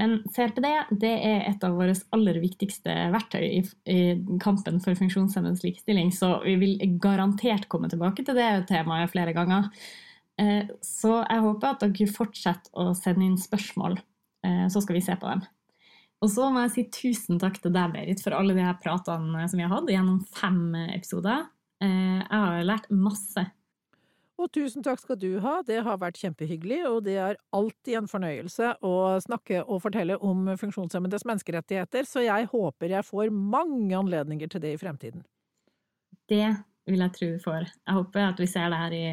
Men 0.00 0.16
CRPD 0.34 0.66
det 0.98 1.12
er 1.22 1.44
et 1.46 1.64
av 1.66 1.76
våre 1.78 1.94
aller 2.16 2.40
viktigste 2.42 2.94
verktøy 3.14 3.44
i, 3.46 3.60
i 3.86 3.98
kampen 4.42 4.80
for 4.82 4.98
funksjonshemmedes 4.98 5.62
likestilling, 5.62 6.10
så 6.14 6.40
vi 6.42 6.56
vil 6.58 6.96
garantert 7.02 7.68
komme 7.70 7.90
tilbake 7.92 8.26
til 8.26 8.38
det 8.38 8.66
temaet 8.70 9.12
flere 9.12 9.34
ganger. 9.36 9.70
Eh, 10.42 10.66
så 10.82 11.20
jeg 11.22 11.44
håper 11.44 11.70
at 11.70 11.84
dere 11.84 12.10
fortsetter 12.10 12.74
å 12.74 12.90
sende 12.98 13.28
inn 13.28 13.38
spørsmål, 13.38 14.00
eh, 14.46 14.66
så 14.66 14.82
skal 14.82 14.98
vi 14.98 15.04
se 15.06 15.14
på 15.20 15.30
dem. 15.30 15.44
Og 16.24 16.30
så 16.32 16.48
må 16.50 16.64
jeg 16.64 16.74
si 16.74 16.86
tusen 16.94 17.38
takk 17.38 17.60
til 17.62 17.74
deg, 17.74 17.92
Berit, 17.94 18.22
for 18.24 18.34
alle 18.34 18.56
de 18.56 18.64
her 18.64 18.78
pratene 18.82 19.46
som 19.46 19.60
vi 19.60 19.66
har 19.66 19.74
hatt 19.76 19.90
gjennom 19.92 20.22
fem 20.34 20.62
episoder. 20.88 21.46
Eh, 21.84 22.18
jeg 22.18 22.34
har 22.34 22.66
lært 22.66 22.90
masse 22.90 23.46
og 24.40 24.50
tusen 24.54 24.82
takk 24.82 24.98
skal 25.02 25.18
du 25.20 25.38
ha, 25.44 25.60
det 25.66 25.80
har 25.86 26.00
vært 26.02 26.18
kjempehyggelig, 26.18 26.80
og 26.88 27.04
det 27.06 27.16
er 27.22 27.38
alltid 27.54 28.00
en 28.00 28.10
fornøyelse 28.10 28.72
å 28.84 28.94
snakke 29.22 29.62
og 29.62 29.82
fortelle 29.84 30.18
om 30.18 30.48
funksjonshemmedes 30.58 31.26
menneskerettigheter, 31.28 32.08
så 32.08 32.24
jeg 32.26 32.50
håper 32.50 32.96
jeg 32.96 33.06
får 33.06 33.30
mange 33.30 33.94
anledninger 33.94 34.50
til 34.50 34.64
det 34.64 34.74
i 34.74 34.80
fremtiden. 34.80 35.22
Det 36.30 36.48
vil 36.90 37.04
jeg 37.04 37.14
tro 37.14 37.30
vi 37.30 37.44
får. 37.44 37.70
Jeg 37.70 38.00
håper 38.00 38.26
at 38.26 38.42
vi 38.42 38.50
ser 38.50 38.72
det 38.72 38.82
her 38.82 38.96
i 38.96 39.04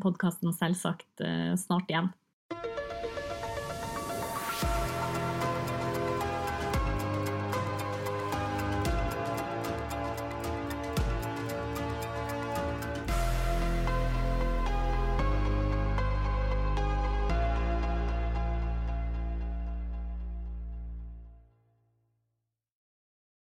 podkasten 0.00 0.54
selvsagt 0.56 1.26
eh, 1.26 1.52
snart 1.60 1.90
igjen. 1.90 2.10